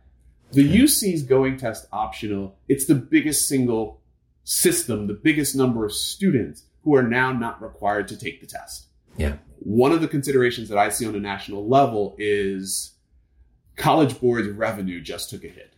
The 0.53 0.67
okay. 0.67 0.85
UC's 0.85 1.23
going 1.25 1.59
test 1.59 1.87
optional, 1.93 2.57
it's 2.69 2.87
the 2.87 2.95
biggest 2.95 3.47
single 3.47 4.01
system, 4.45 5.07
the 5.07 5.15
biggest 5.15 5.55
number 5.55 5.85
of 5.85 5.93
students 5.93 6.63
who 6.85 6.95
are 6.95 7.03
now 7.03 7.33
not 7.33 7.61
required 7.61 8.09
to 8.09 8.17
take 8.17 8.41
the 8.41 8.47
test. 8.47 8.88
Yeah. 9.19 9.35
One 9.61 9.93
of 9.93 10.01
the 10.01 10.09
considerations 10.09 10.69
that 10.69 10.79
I 10.79 10.89
see 10.89 11.07
on 11.07 11.15
a 11.15 11.21
national 11.21 11.67
level 11.69 12.15
is 12.19 12.93
College 13.77 14.21
Board's 14.21 14.49
revenue 14.49 15.01
just 15.01 15.31
took 15.31 15.45
a 15.45 15.49
hit. 15.49 15.75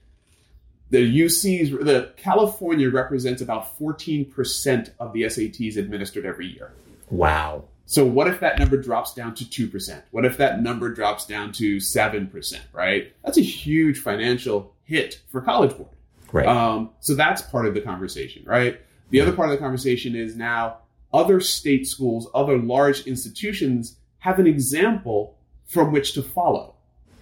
The 0.90 1.24
UC's, 1.24 1.70
the 1.70 2.12
California 2.16 2.90
represents 2.90 3.40
about 3.40 3.78
14% 3.78 4.90
of 4.98 5.12
the 5.12 5.22
SATs 5.22 5.76
administered 5.76 6.26
every 6.26 6.46
year. 6.46 6.72
Wow. 7.10 7.64
So 7.86 8.04
what 8.04 8.28
if 8.28 8.40
that 8.40 8.58
number 8.58 8.76
drops 8.76 9.14
down 9.14 9.34
to 9.36 9.44
2%? 9.44 10.02
What 10.10 10.24
if 10.24 10.36
that 10.38 10.62
number 10.62 10.92
drops 10.92 11.26
down 11.26 11.52
to 11.52 11.78
7%, 11.78 12.60
right? 12.72 13.12
That's 13.24 13.38
a 13.38 13.42
huge 13.42 13.98
financial 13.98 14.74
hit 14.84 15.20
for 15.30 15.40
College 15.40 15.76
Board. 15.76 15.90
Right. 16.32 16.46
Um, 16.46 16.90
so 17.00 17.14
that's 17.14 17.42
part 17.42 17.66
of 17.66 17.74
the 17.74 17.80
conversation, 17.80 18.44
right? 18.44 18.80
The 19.10 19.20
other 19.20 19.32
part 19.32 19.48
of 19.48 19.52
the 19.52 19.58
conversation 19.58 20.14
is 20.14 20.36
now 20.36 20.78
other 21.12 21.40
state 21.40 21.86
schools, 21.86 22.28
other 22.34 22.58
large 22.58 23.06
institutions 23.06 23.96
have 24.18 24.38
an 24.38 24.46
example 24.46 25.36
from 25.66 25.92
which 25.92 26.12
to 26.14 26.22
follow. 26.22 26.74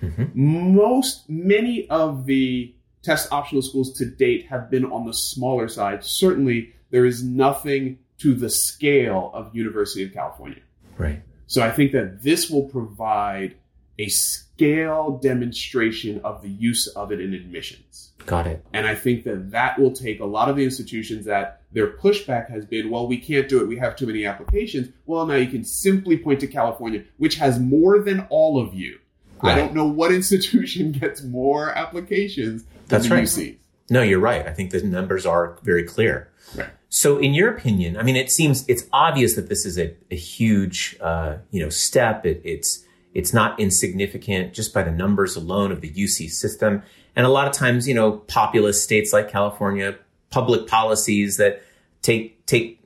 Mm-hmm. 0.02 0.74
Most, 0.76 1.28
many 1.28 1.88
of 1.88 2.26
the 2.26 2.74
test 3.02 3.32
optional 3.32 3.62
schools 3.62 3.92
to 3.98 4.04
date 4.04 4.46
have 4.46 4.70
been 4.70 4.84
on 4.84 5.06
the 5.06 5.14
smaller 5.14 5.68
side. 5.68 6.04
Certainly, 6.04 6.72
there 6.90 7.06
is 7.06 7.22
nothing 7.22 7.98
to 8.18 8.34
the 8.34 8.50
scale 8.50 9.30
of 9.34 9.54
University 9.54 10.04
of 10.04 10.12
California. 10.12 10.60
Right. 10.96 11.22
So 11.46 11.62
I 11.62 11.70
think 11.70 11.92
that 11.92 12.22
this 12.22 12.50
will 12.50 12.64
provide 12.64 13.56
a 13.98 14.08
scale 14.08 15.18
demonstration 15.22 16.20
of 16.24 16.42
the 16.42 16.48
use 16.48 16.86
of 16.88 17.12
it 17.12 17.20
in 17.20 17.34
admissions. 17.34 18.12
Got 18.26 18.46
it. 18.46 18.64
And 18.72 18.86
I 18.86 18.94
think 18.94 19.24
that 19.24 19.52
that 19.52 19.78
will 19.78 19.92
take 19.92 20.20
a 20.20 20.24
lot 20.24 20.48
of 20.48 20.56
the 20.56 20.64
institutions 20.64 21.24
that 21.24 21.62
their 21.72 21.88
pushback 21.88 22.50
has 22.50 22.64
been, 22.64 22.90
well, 22.90 23.06
we 23.06 23.18
can't 23.18 23.48
do 23.48 23.60
it. 23.60 23.68
We 23.68 23.78
have 23.78 23.96
too 23.96 24.06
many 24.06 24.26
applications. 24.26 24.88
Well, 25.06 25.26
now 25.26 25.36
you 25.36 25.48
can 25.48 25.64
simply 25.64 26.18
point 26.18 26.40
to 26.40 26.46
California, 26.46 27.04
which 27.16 27.36
has 27.36 27.58
more 27.58 28.00
than 28.00 28.26
all 28.30 28.60
of 28.60 28.74
you. 28.74 28.98
Right. 29.42 29.52
I 29.52 29.56
don't 29.56 29.74
know 29.74 29.86
what 29.86 30.12
institution 30.12 30.92
gets 30.92 31.22
more 31.22 31.70
applications 31.70 32.64
than 32.64 32.72
That's 32.88 33.08
right. 33.08 33.24
UCs. 33.24 33.56
No, 33.90 34.02
you're 34.02 34.20
right. 34.20 34.46
I 34.46 34.52
think 34.52 34.70
the 34.70 34.82
numbers 34.82 35.24
are 35.24 35.58
very 35.62 35.84
clear. 35.84 36.30
Right. 36.54 36.68
So, 36.90 37.18
in 37.18 37.34
your 37.34 37.50
opinion, 37.50 37.96
I 37.96 38.02
mean, 38.02 38.16
it 38.16 38.30
seems 38.30 38.66
it's 38.68 38.84
obvious 38.92 39.34
that 39.36 39.48
this 39.48 39.64
is 39.64 39.78
a, 39.78 39.94
a 40.10 40.16
huge, 40.16 40.96
uh, 41.00 41.36
you 41.50 41.62
know, 41.62 41.70
step. 41.70 42.26
It, 42.26 42.40
it's 42.44 42.84
it's 43.18 43.34
not 43.34 43.58
insignificant 43.58 44.54
just 44.54 44.72
by 44.72 44.84
the 44.84 44.92
numbers 44.92 45.34
alone 45.34 45.72
of 45.72 45.80
the 45.80 45.90
UC 45.90 46.30
system. 46.30 46.84
And 47.16 47.26
a 47.26 47.28
lot 47.28 47.48
of 47.48 47.52
times, 47.52 47.88
you 47.88 47.94
know, 47.94 48.12
populous 48.12 48.80
states 48.80 49.12
like 49.12 49.28
California, 49.28 49.96
public 50.30 50.68
policies 50.68 51.36
that 51.36 51.60
take 52.00 52.46
take 52.46 52.80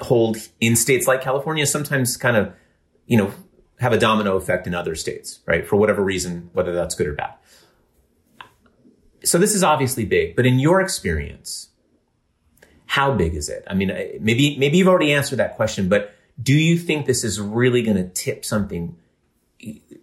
hold 0.00 0.36
in 0.58 0.74
states 0.74 1.06
like 1.06 1.22
California 1.22 1.64
sometimes 1.64 2.16
kind 2.16 2.36
of, 2.36 2.52
you 3.06 3.16
know, 3.16 3.32
have 3.78 3.92
a 3.92 3.98
domino 3.98 4.34
effect 4.34 4.66
in 4.66 4.74
other 4.74 4.96
states, 4.96 5.38
right? 5.46 5.64
For 5.64 5.76
whatever 5.76 6.02
reason, 6.02 6.50
whether 6.54 6.74
that's 6.74 6.96
good 6.96 7.06
or 7.06 7.14
bad. 7.14 7.34
So 9.22 9.38
this 9.38 9.54
is 9.54 9.62
obviously 9.62 10.04
big, 10.04 10.34
but 10.34 10.44
in 10.44 10.58
your 10.58 10.80
experience, 10.80 11.68
how 12.86 13.14
big 13.14 13.36
is 13.36 13.48
it? 13.48 13.62
I 13.68 13.74
mean, 13.74 13.92
maybe 14.20 14.58
maybe 14.58 14.78
you've 14.78 14.88
already 14.88 15.12
answered 15.12 15.36
that 15.36 15.54
question, 15.54 15.88
but 15.88 16.16
do 16.42 16.52
you 16.52 16.76
think 16.78 17.06
this 17.06 17.22
is 17.22 17.40
really 17.40 17.82
going 17.82 17.96
to 17.96 18.08
tip 18.08 18.44
something 18.44 18.96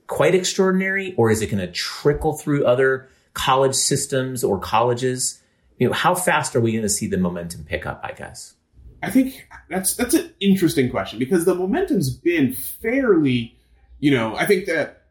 quite 0.10 0.36
extraordinary, 0.36 1.15
or 1.15 1.32
is 1.32 1.41
it 1.41 1.48
going 1.48 1.65
to 1.65 1.72
trickle 1.72 2.38
through 2.38 2.65
other 2.65 3.08
college 3.34 3.76
systems 3.76 4.43
or 4.43 4.60
colleges? 4.60 5.41
You 5.78 5.88
know, 5.88 5.93
how 5.93 6.15
fast 6.15 6.56
are 6.58 6.60
we 6.60 6.74
going 6.74 6.84
to 6.84 6.89
see 6.89 7.08
the 7.08 7.17
momentum 7.17 7.63
pick 7.63 7.86
up? 7.86 8.02
I 8.04 8.12
guess. 8.12 8.56
I 9.02 9.10
think 9.10 9.48
that's 9.69 9.95
that's 9.95 10.13
an 10.13 10.34
interesting 10.41 10.89
question 10.89 11.19
because 11.19 11.45
the 11.45 11.56
momentum's 11.56 12.13
been 12.13 12.54
fairly 12.54 13.56
you 14.00 14.12
know, 14.12 14.36
I 14.36 14.45
think 14.45 14.65
that 14.65 15.04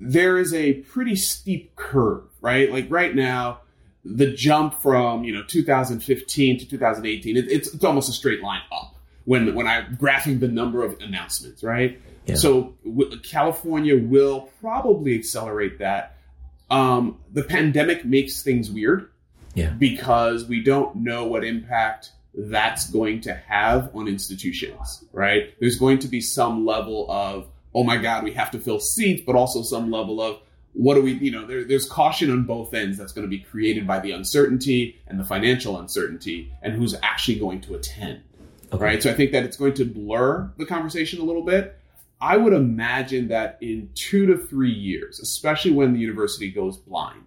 there 0.00 0.38
is 0.38 0.54
a 0.54 0.74
pretty 0.74 1.16
steep 1.16 1.76
curve, 1.76 2.24
right? 2.40 2.70
Like 2.70 2.86
right 2.90 3.14
now, 3.14 3.60
the 4.04 4.32
jump 4.32 4.74
from 4.80 5.24
you 5.24 5.34
know 5.34 5.42
2015 5.46 6.58
to 6.58 6.68
2018, 6.68 7.36
it, 7.36 7.50
it's, 7.50 7.74
it's 7.74 7.84
almost 7.84 8.08
a 8.08 8.12
straight 8.12 8.42
line 8.42 8.62
up 8.72 8.94
when 9.28 9.54
when 9.54 9.66
I'm 9.66 9.94
graphing 9.96 10.40
the 10.40 10.48
number 10.48 10.82
of 10.82 10.98
announcements, 11.00 11.62
right? 11.62 12.00
Yeah. 12.24 12.36
So 12.36 12.76
w- 12.82 13.20
California 13.20 13.94
will 13.94 14.48
probably 14.62 15.14
accelerate 15.14 15.80
that. 15.80 16.16
Um, 16.70 17.18
the 17.30 17.42
pandemic 17.42 18.06
makes 18.06 18.42
things 18.42 18.70
weird, 18.70 19.10
yeah, 19.54 19.68
because 19.68 20.46
we 20.46 20.62
don't 20.62 20.96
know 20.96 21.26
what 21.26 21.44
impact 21.44 22.12
that's 22.34 22.88
going 22.88 23.20
to 23.22 23.34
have 23.34 23.94
on 23.94 24.08
institutions, 24.08 25.04
right? 25.12 25.54
There's 25.60 25.78
going 25.78 25.98
to 26.00 26.08
be 26.08 26.22
some 26.22 26.64
level 26.64 27.10
of 27.10 27.48
oh 27.74 27.84
my 27.84 27.98
God, 27.98 28.24
we 28.24 28.32
have 28.32 28.50
to 28.52 28.58
fill 28.58 28.80
seats, 28.80 29.22
but 29.26 29.36
also 29.36 29.62
some 29.62 29.90
level 29.90 30.22
of 30.22 30.40
what 30.72 30.94
do 30.94 31.02
we, 31.02 31.12
you 31.12 31.30
know, 31.30 31.46
there, 31.46 31.64
there's 31.64 31.86
caution 31.86 32.30
on 32.30 32.44
both 32.44 32.72
ends 32.72 32.96
that's 32.96 33.12
going 33.12 33.26
to 33.26 33.28
be 33.28 33.40
created 33.40 33.86
by 33.86 34.00
the 34.00 34.12
uncertainty 34.12 34.98
and 35.06 35.20
the 35.20 35.24
financial 35.24 35.78
uncertainty 35.78 36.50
and 36.62 36.72
who's 36.72 36.94
actually 37.02 37.38
going 37.38 37.60
to 37.60 37.74
attend. 37.74 38.22
Okay. 38.72 38.84
Right. 38.84 39.02
So 39.02 39.10
I 39.10 39.14
think 39.14 39.32
that 39.32 39.44
it's 39.44 39.56
going 39.56 39.74
to 39.74 39.84
blur 39.84 40.52
the 40.58 40.66
conversation 40.66 41.20
a 41.20 41.24
little 41.24 41.44
bit. 41.44 41.78
I 42.20 42.36
would 42.36 42.52
imagine 42.52 43.28
that 43.28 43.58
in 43.60 43.90
two 43.94 44.26
to 44.26 44.36
three 44.36 44.72
years, 44.72 45.20
especially 45.20 45.70
when 45.70 45.92
the 45.92 46.00
university 46.00 46.50
goes 46.50 46.76
blind, 46.76 47.24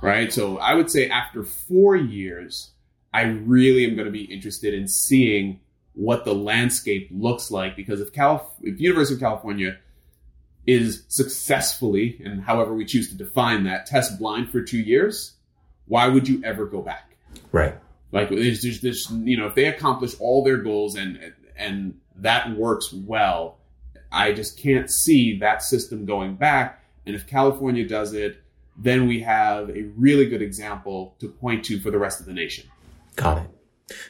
right? 0.00 0.32
So 0.32 0.58
I 0.58 0.74
would 0.74 0.90
say 0.90 1.08
after 1.08 1.42
four 1.42 1.96
years, 1.96 2.70
I 3.12 3.22
really 3.22 3.84
am 3.84 3.96
going 3.96 4.06
to 4.06 4.12
be 4.12 4.24
interested 4.24 4.74
in 4.74 4.86
seeing 4.86 5.60
what 5.94 6.24
the 6.24 6.34
landscape 6.34 7.08
looks 7.10 7.50
like 7.50 7.74
because 7.74 8.00
if 8.00 8.12
Calif- 8.12 8.42
if 8.62 8.78
University 8.78 9.14
of 9.14 9.20
California 9.20 9.78
is 10.66 11.04
successfully 11.08 12.20
and 12.24 12.42
however 12.42 12.74
we 12.74 12.84
choose 12.84 13.08
to 13.08 13.16
define 13.16 13.64
that 13.64 13.86
test 13.86 14.18
blind 14.18 14.50
for 14.50 14.62
two 14.62 14.78
years, 14.78 15.34
why 15.86 16.06
would 16.06 16.28
you 16.28 16.42
ever 16.44 16.66
go 16.66 16.82
back? 16.82 17.16
Right. 17.50 17.74
Like 18.12 18.30
there's, 18.30 18.62
there's 18.62 18.80
this, 18.80 19.10
you 19.10 19.36
know, 19.36 19.46
if 19.46 19.54
they 19.54 19.66
accomplish 19.66 20.14
all 20.20 20.44
their 20.44 20.58
goals 20.58 20.96
and 20.96 21.32
and 21.56 21.98
that 22.16 22.50
works 22.56 22.92
well, 22.92 23.58
I 24.12 24.32
just 24.32 24.58
can't 24.58 24.90
see 24.90 25.38
that 25.38 25.62
system 25.62 26.04
going 26.04 26.36
back. 26.36 26.82
And 27.04 27.14
if 27.14 27.26
California 27.26 27.86
does 27.86 28.12
it, 28.12 28.42
then 28.76 29.06
we 29.06 29.20
have 29.20 29.70
a 29.70 29.84
really 29.96 30.26
good 30.26 30.42
example 30.42 31.16
to 31.20 31.28
point 31.28 31.64
to 31.66 31.80
for 31.80 31.90
the 31.90 31.98
rest 31.98 32.20
of 32.20 32.26
the 32.26 32.32
nation. 32.32 32.66
Got 33.16 33.38
it. 33.38 33.50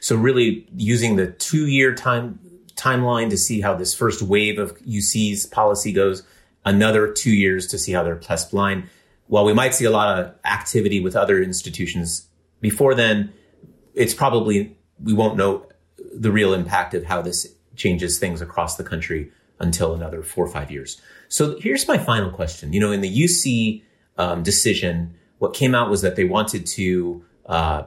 So 0.01 0.17
really 0.17 0.67
using 0.75 1.17
the 1.17 1.29
two 1.29 1.67
year 1.67 1.95
time 1.95 2.39
timeline 2.77 3.31
to 3.31 3.37
see 3.37 3.61
how 3.61 3.75
this 3.75 3.95
first 3.95 4.23
wave 4.23 4.59
of 4.59 4.77
UC's 4.87 5.47
policy 5.47 5.93
goes, 5.93 6.23
another 6.65 7.11
two 7.11 7.31
years 7.31 7.67
to 7.69 7.79
see 7.79 7.93
how 7.93 8.03
they're 8.03 8.19
test 8.19 8.51
blind. 8.51 8.89
While 9.29 9.45
we 9.45 9.55
might 9.55 9.75
see 9.75 9.87
a 9.87 9.91
lot 9.91 10.19
of 10.19 10.35
activity 10.45 11.01
with 11.01 11.17
other 11.17 11.43
institutions 11.43 12.29
before 12.61 12.95
then, 12.95 13.33
it's 13.97 14.15
probably 14.15 14.77
we 15.03 15.13
won't 15.13 15.37
know 15.37 15.67
the 16.15 16.31
real 16.31 16.55
impact 16.55 16.95
of 16.95 17.05
how 17.05 17.23
this 17.23 17.53
changes 17.75 18.19
things 18.19 18.41
across 18.41 18.77
the 18.77 18.85
country 18.85 19.33
until 19.59 19.95
another 19.95 20.23
four 20.23 20.45
or 20.45 20.51
five 20.51 20.71
years. 20.71 21.01
So 21.29 21.59
here's 21.59 21.89
my 21.89 21.99
final 21.99 22.31
question. 22.31 22.73
You 22.73 22.81
know, 22.81 22.93
in 22.93 23.01
the 23.01 23.25
UC 23.25 23.83
um, 24.19 24.43
decision, 24.43 25.15
what 25.39 25.55
came 25.55 25.75
out 25.75 25.91
was 25.91 26.03
that 26.03 26.17
they 26.17 26.25
wanted 26.25 26.67
to 26.67 27.25
uh, 27.47 27.85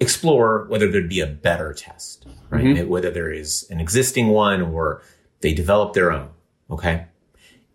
explore 0.00 0.66
whether 0.68 0.90
there'd 0.90 1.08
be 1.08 1.20
a 1.20 1.26
better 1.26 1.72
test, 1.72 2.26
right? 2.50 2.64
Mm-hmm. 2.64 2.88
Whether 2.88 3.10
there 3.10 3.30
is 3.30 3.66
an 3.70 3.80
existing 3.80 4.28
one 4.28 4.62
or 4.62 5.02
they 5.40 5.54
develop 5.54 5.94
their 5.94 6.12
own. 6.12 6.30
Okay. 6.70 7.06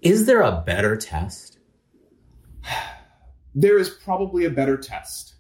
Is 0.02 0.26
there 0.26 0.42
a 0.42 0.64
better 0.66 0.96
test? 0.96 1.58
There 3.56 3.78
is 3.78 3.88
probably 3.88 4.46
a 4.46 4.50
better 4.50 4.78
test. 4.78 5.33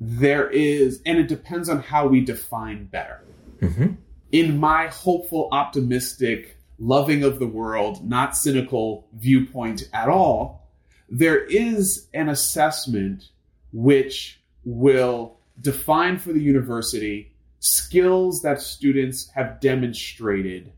There 0.00 0.48
is, 0.48 1.02
and 1.04 1.18
it 1.18 1.28
depends 1.28 1.68
on 1.68 1.80
how 1.80 2.06
we 2.06 2.22
define 2.22 2.86
better. 2.86 3.20
Mm-hmm. 3.60 3.94
In 4.32 4.58
my 4.58 4.86
hopeful, 4.86 5.48
optimistic, 5.52 6.56
loving 6.78 7.22
of 7.22 7.38
the 7.38 7.46
world, 7.46 8.08
not 8.08 8.36
cynical 8.36 9.06
viewpoint 9.12 9.88
at 9.92 10.08
all, 10.08 10.70
there 11.10 11.44
is 11.44 12.08
an 12.14 12.28
assessment 12.28 13.28
which 13.72 14.40
will 14.64 15.36
define 15.60 16.18
for 16.18 16.32
the 16.32 16.42
university 16.42 17.32
skills 17.58 18.40
that 18.42 18.62
students 18.62 19.28
have 19.34 19.60
demonstrated 19.60 20.72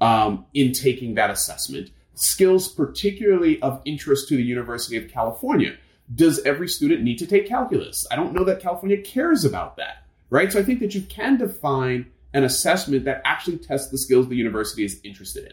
um, 0.00 0.46
in 0.54 0.72
taking 0.72 1.14
that 1.14 1.30
assessment, 1.30 1.90
skills 2.14 2.68
particularly 2.68 3.60
of 3.62 3.80
interest 3.84 4.28
to 4.28 4.36
the 4.36 4.42
University 4.42 4.96
of 4.96 5.08
California. 5.08 5.76
Does 6.14 6.40
every 6.40 6.68
student 6.68 7.02
need 7.02 7.18
to 7.18 7.26
take 7.26 7.46
calculus? 7.46 8.06
I 8.10 8.16
don't 8.16 8.32
know 8.32 8.44
that 8.44 8.60
California 8.60 9.00
cares 9.00 9.44
about 9.44 9.76
that, 9.76 10.04
right? 10.30 10.52
So 10.52 10.58
I 10.58 10.62
think 10.62 10.80
that 10.80 10.94
you 10.94 11.02
can 11.02 11.38
define 11.38 12.06
an 12.34 12.44
assessment 12.44 13.04
that 13.04 13.22
actually 13.24 13.58
tests 13.58 13.90
the 13.90 13.98
skills 13.98 14.28
the 14.28 14.36
university 14.36 14.84
is 14.84 15.00
interested 15.04 15.44
in, 15.44 15.52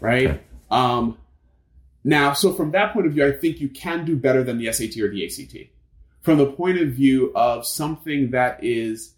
right? 0.00 0.26
Okay. 0.28 0.40
Um, 0.70 1.18
now, 2.04 2.32
so 2.32 2.52
from 2.52 2.70
that 2.72 2.92
point 2.92 3.06
of 3.06 3.12
view, 3.12 3.26
I 3.26 3.32
think 3.32 3.60
you 3.60 3.68
can 3.68 4.04
do 4.04 4.16
better 4.16 4.44
than 4.44 4.58
the 4.58 4.72
SAT 4.72 4.98
or 4.98 5.10
the 5.10 5.24
ACT 5.26 5.70
from 6.20 6.38
the 6.38 6.46
point 6.46 6.78
of 6.78 6.90
view 6.90 7.32
of 7.34 7.66
something 7.66 8.32
that 8.32 8.62
is 8.62 9.14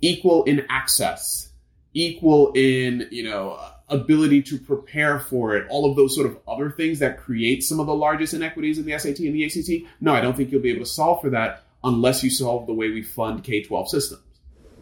equal 0.00 0.44
in 0.44 0.64
access, 0.68 1.48
equal 1.94 2.52
in, 2.54 3.08
you 3.10 3.24
know, 3.24 3.58
ability 3.90 4.42
to 4.42 4.58
prepare 4.58 5.18
for 5.18 5.56
it, 5.56 5.66
all 5.70 5.88
of 5.88 5.96
those 5.96 6.14
sort 6.14 6.26
of 6.26 6.38
other 6.46 6.70
things 6.70 6.98
that 6.98 7.18
create 7.18 7.62
some 7.62 7.80
of 7.80 7.86
the 7.86 7.94
largest 7.94 8.34
inequities 8.34 8.78
in 8.78 8.84
the 8.84 8.98
SAT 8.98 9.20
and 9.20 9.34
the 9.34 9.44
ACT. 9.44 9.90
No, 10.00 10.14
I 10.14 10.20
don't 10.20 10.36
think 10.36 10.52
you'll 10.52 10.62
be 10.62 10.70
able 10.70 10.84
to 10.84 10.90
solve 10.90 11.20
for 11.20 11.30
that 11.30 11.64
unless 11.82 12.22
you 12.22 12.30
solve 12.30 12.66
the 12.66 12.74
way 12.74 12.90
we 12.90 13.02
fund 13.02 13.44
K 13.44 13.62
12 13.62 13.88
systems. 13.88 14.22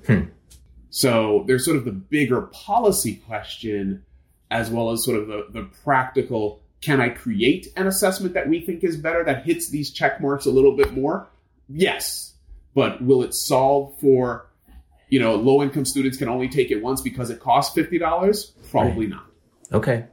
Hmm. 0.06 0.22
So 0.90 1.44
there's 1.46 1.64
sort 1.64 1.76
of 1.76 1.84
the 1.84 1.92
bigger 1.92 2.42
policy 2.42 3.16
question 3.16 4.04
as 4.50 4.70
well 4.70 4.90
as 4.90 5.04
sort 5.04 5.18
of 5.18 5.26
the, 5.26 5.46
the 5.50 5.68
practical 5.84 6.60
can 6.80 7.00
I 7.00 7.08
create 7.08 7.68
an 7.76 7.86
assessment 7.86 8.34
that 8.34 8.48
we 8.48 8.60
think 8.60 8.84
is 8.84 8.96
better 8.96 9.24
that 9.24 9.44
hits 9.44 9.70
these 9.70 9.90
check 9.90 10.20
marks 10.20 10.46
a 10.46 10.50
little 10.50 10.76
bit 10.76 10.92
more? 10.92 11.26
Yes, 11.68 12.34
but 12.74 13.02
will 13.02 13.22
it 13.22 13.34
solve 13.34 13.98
for 14.00 14.46
you 15.08 15.20
know 15.20 15.34
low 15.34 15.62
income 15.62 15.84
students 15.84 16.16
can 16.16 16.28
only 16.28 16.48
take 16.48 16.70
it 16.70 16.82
once 16.82 17.00
because 17.00 17.30
it 17.30 17.40
costs 17.40 17.74
fifty 17.74 17.98
dollars? 17.98 18.52
Probably 18.70 19.06
right. 19.06 19.16
not. 19.16 19.26
Okay, 19.72 20.06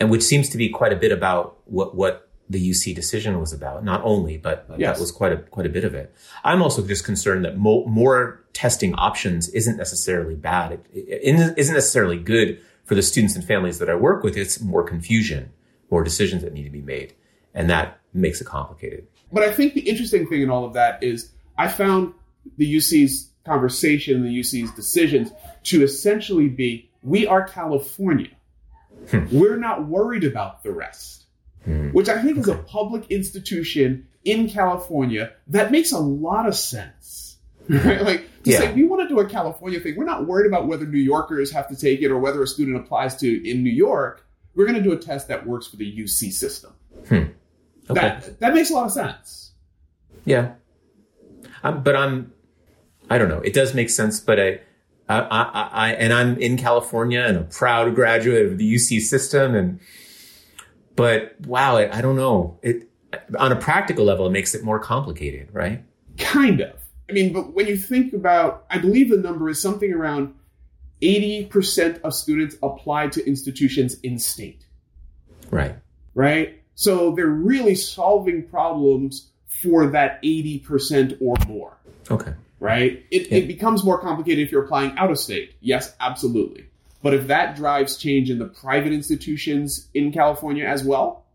and 0.00 0.10
which 0.10 0.22
seems 0.22 0.48
to 0.50 0.58
be 0.58 0.68
quite 0.68 0.92
a 0.92 0.96
bit 0.96 1.12
about 1.12 1.58
what 1.64 1.94
what 1.94 2.26
the 2.48 2.70
UC 2.70 2.94
decision 2.94 3.40
was 3.40 3.52
about. 3.52 3.84
Not 3.84 4.02
only, 4.04 4.36
but, 4.36 4.66
yes. 4.78 4.96
that 4.96 5.00
was 5.00 5.10
quite 5.10 5.32
a 5.32 5.38
quite 5.38 5.66
a 5.66 5.68
bit 5.68 5.84
of 5.84 5.94
it. 5.94 6.14
I'm 6.44 6.62
also 6.62 6.86
just 6.86 7.04
concerned 7.04 7.44
that 7.44 7.58
mo- 7.58 7.84
more 7.86 8.44
testing 8.52 8.94
options 8.94 9.48
isn't 9.48 9.76
necessarily 9.76 10.34
bad. 10.34 10.72
It, 10.72 10.86
it 10.92 11.54
isn't 11.58 11.74
necessarily 11.74 12.18
good 12.18 12.60
for 12.84 12.94
the 12.94 13.02
students 13.02 13.34
and 13.34 13.44
families 13.44 13.78
that 13.80 13.90
I 13.90 13.94
work 13.94 14.22
with. 14.22 14.36
It's 14.36 14.60
more 14.60 14.84
confusion, 14.84 15.52
more 15.90 16.04
decisions 16.04 16.42
that 16.42 16.52
need 16.52 16.64
to 16.64 16.70
be 16.70 16.82
made, 16.82 17.14
and 17.52 17.68
that 17.68 18.00
makes 18.14 18.40
it 18.40 18.46
complicated. 18.46 19.06
But 19.32 19.42
I 19.42 19.52
think 19.52 19.74
the 19.74 19.88
interesting 19.88 20.26
thing 20.28 20.42
in 20.42 20.50
all 20.50 20.64
of 20.64 20.74
that 20.74 21.02
is 21.02 21.30
I 21.58 21.68
found 21.68 22.14
the 22.56 22.76
UC's 22.76 23.30
conversation, 23.46 24.22
the 24.22 24.40
UC's 24.40 24.70
decisions 24.72 25.30
to 25.64 25.82
essentially 25.82 26.48
be 26.48 26.90
we 27.02 27.26
are 27.26 27.46
California. 27.46 28.30
Hmm. 29.10 29.26
We're 29.30 29.56
not 29.56 29.86
worried 29.86 30.24
about 30.24 30.62
the 30.62 30.72
rest, 30.72 31.24
hmm. 31.64 31.90
which 31.90 32.08
I 32.08 32.20
think 32.20 32.38
is 32.38 32.48
a 32.48 32.56
public 32.56 33.10
institution 33.10 34.08
in 34.24 34.48
California 34.50 35.32
that 35.46 35.70
makes 35.70 35.92
a 35.92 35.98
lot 35.98 36.46
of 36.46 36.54
sense. 36.54 37.22
Right? 37.68 38.00
Like 38.00 38.42
to 38.44 38.50
yeah. 38.52 38.58
say 38.58 38.72
we 38.74 38.84
want 38.84 39.02
to 39.02 39.08
do 39.08 39.18
a 39.18 39.28
California 39.28 39.80
thing, 39.80 39.96
we're 39.96 40.04
not 40.04 40.24
worried 40.26 40.46
about 40.46 40.68
whether 40.68 40.86
New 40.86 41.00
Yorkers 41.00 41.50
have 41.50 41.66
to 41.68 41.74
take 41.74 42.00
it 42.00 42.12
or 42.12 42.18
whether 42.18 42.40
a 42.40 42.46
student 42.46 42.76
applies 42.76 43.16
to 43.16 43.50
in 43.50 43.64
New 43.64 43.72
York. 43.72 44.24
We're 44.54 44.66
going 44.66 44.78
to 44.78 44.84
do 44.84 44.92
a 44.92 44.96
test 44.96 45.26
that 45.28 45.44
works 45.44 45.66
for 45.66 45.74
the 45.74 45.98
UC 45.98 46.32
system. 46.32 46.72
Hmm. 47.08 47.14
Okay. 47.90 48.00
That 48.00 48.38
that 48.38 48.54
makes 48.54 48.70
a 48.70 48.74
lot 48.74 48.86
of 48.86 48.92
sense. 48.92 49.50
Yeah, 50.24 50.52
um, 51.62 51.82
but 51.82 51.96
I'm 51.96 52.32
I 53.08 53.18
don't 53.18 53.28
know. 53.28 53.40
It 53.40 53.52
does 53.52 53.74
make 53.74 53.90
sense, 53.90 54.20
but 54.20 54.40
I, 54.40 54.60
I, 55.08 55.20
I, 55.20 55.68
I, 55.72 55.92
and 55.92 56.12
I'm 56.12 56.38
in 56.38 56.56
California 56.56 57.20
and 57.20 57.36
a 57.36 57.44
proud 57.44 57.94
graduate 57.94 58.46
of 58.46 58.58
the 58.58 58.74
UC 58.74 59.00
system, 59.02 59.54
and 59.54 59.80
but 60.96 61.36
wow, 61.46 61.76
I, 61.76 61.98
I 61.98 62.00
don't 62.00 62.16
know. 62.16 62.58
It 62.62 62.88
on 63.38 63.52
a 63.52 63.56
practical 63.56 64.04
level, 64.04 64.26
it 64.26 64.30
makes 64.30 64.54
it 64.54 64.64
more 64.64 64.78
complicated, 64.78 65.48
right? 65.52 65.82
Kind 66.18 66.60
of. 66.60 66.76
I 67.08 67.12
mean, 67.12 67.32
but 67.32 67.52
when 67.54 67.66
you 67.66 67.76
think 67.76 68.12
about, 68.12 68.66
I 68.70 68.78
believe 68.78 69.10
the 69.10 69.16
number 69.16 69.48
is 69.48 69.62
something 69.62 69.92
around 69.92 70.34
80% 71.02 72.00
of 72.02 72.14
students 72.14 72.56
apply 72.62 73.08
to 73.08 73.26
institutions 73.26 73.94
in 74.00 74.18
state. 74.18 74.64
Right. 75.50 75.76
Right? 76.14 76.62
So 76.74 77.12
they're 77.12 77.26
really 77.26 77.74
solving 77.74 78.42
problems 78.42 79.30
for 79.46 79.86
that 79.88 80.22
80% 80.22 81.18
or 81.20 81.36
more. 81.46 81.76
Okay. 82.10 82.34
Right? 82.58 83.04
It, 83.10 83.30
yeah. 83.30 83.38
it 83.38 83.48
becomes 83.48 83.84
more 83.84 84.00
complicated 84.00 84.44
if 84.44 84.50
you're 84.50 84.64
applying 84.64 84.96
out 84.96 85.10
of 85.10 85.18
state. 85.18 85.54
Yes, 85.60 85.94
absolutely. 86.00 86.66
But 87.02 87.14
if 87.14 87.26
that 87.26 87.56
drives 87.56 87.96
change 87.96 88.30
in 88.30 88.38
the 88.38 88.46
private 88.46 88.92
institutions 88.92 89.88
in 89.94 90.12
California 90.12 90.64
as 90.64 90.82
well, 90.82 91.26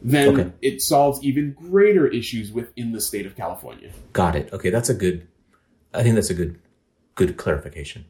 then 0.00 0.28
okay. 0.28 0.52
it 0.60 0.82
solves 0.82 1.22
even 1.22 1.52
greater 1.52 2.06
issues 2.06 2.50
within 2.50 2.92
the 2.92 3.00
state 3.00 3.26
of 3.26 3.36
California. 3.36 3.90
Got 4.12 4.34
it. 4.34 4.52
Okay, 4.52 4.70
that's 4.70 4.88
a 4.88 4.94
good 4.94 5.28
I 5.94 6.02
think 6.02 6.14
that's 6.14 6.30
a 6.30 6.34
good 6.34 6.58
good 7.14 7.36
clarification. 7.36 8.06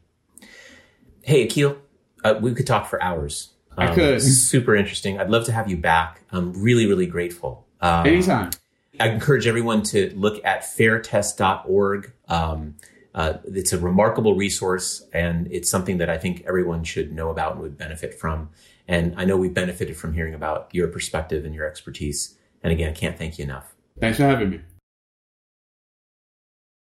Hey 1.21 1.43
Akil, 1.43 1.77
uh, 2.23 2.35
we 2.41 2.53
could 2.53 2.67
talk 2.67 2.87
for 2.89 3.01
hours. 3.01 3.49
Um, 3.77 3.89
I 3.89 3.95
could. 3.95 4.21
Super 4.21 4.75
interesting. 4.75 5.19
I'd 5.19 5.29
love 5.29 5.45
to 5.45 5.51
have 5.51 5.69
you 5.69 5.77
back. 5.77 6.21
I'm 6.31 6.53
really, 6.53 6.85
really 6.85 7.07
grateful. 7.07 7.65
Um, 7.81 8.05
Anytime. 8.05 8.51
I 8.99 9.09
encourage 9.09 9.47
everyone 9.47 9.83
to 9.83 10.13
look 10.15 10.43
at 10.45 10.63
fairtest.org. 10.63 12.13
Um, 12.27 12.75
uh, 13.15 13.37
it's 13.45 13.73
a 13.73 13.79
remarkable 13.79 14.35
resource, 14.35 15.05
and 15.13 15.47
it's 15.51 15.69
something 15.69 15.97
that 15.97 16.09
I 16.09 16.17
think 16.17 16.43
everyone 16.47 16.83
should 16.83 17.13
know 17.13 17.29
about 17.29 17.53
and 17.53 17.61
would 17.61 17.77
benefit 17.77 18.13
from. 18.13 18.49
And 18.87 19.13
I 19.17 19.25
know 19.25 19.37
we've 19.37 19.53
benefited 19.53 19.97
from 19.97 20.13
hearing 20.13 20.33
about 20.33 20.69
your 20.71 20.87
perspective 20.87 21.45
and 21.45 21.53
your 21.53 21.65
expertise. 21.65 22.35
And 22.63 22.71
again, 22.73 22.89
I 22.89 22.93
can't 22.93 23.17
thank 23.17 23.37
you 23.37 23.45
enough. 23.45 23.73
Thanks 23.99 24.17
for 24.17 24.23
having 24.23 24.49
me. 24.49 24.61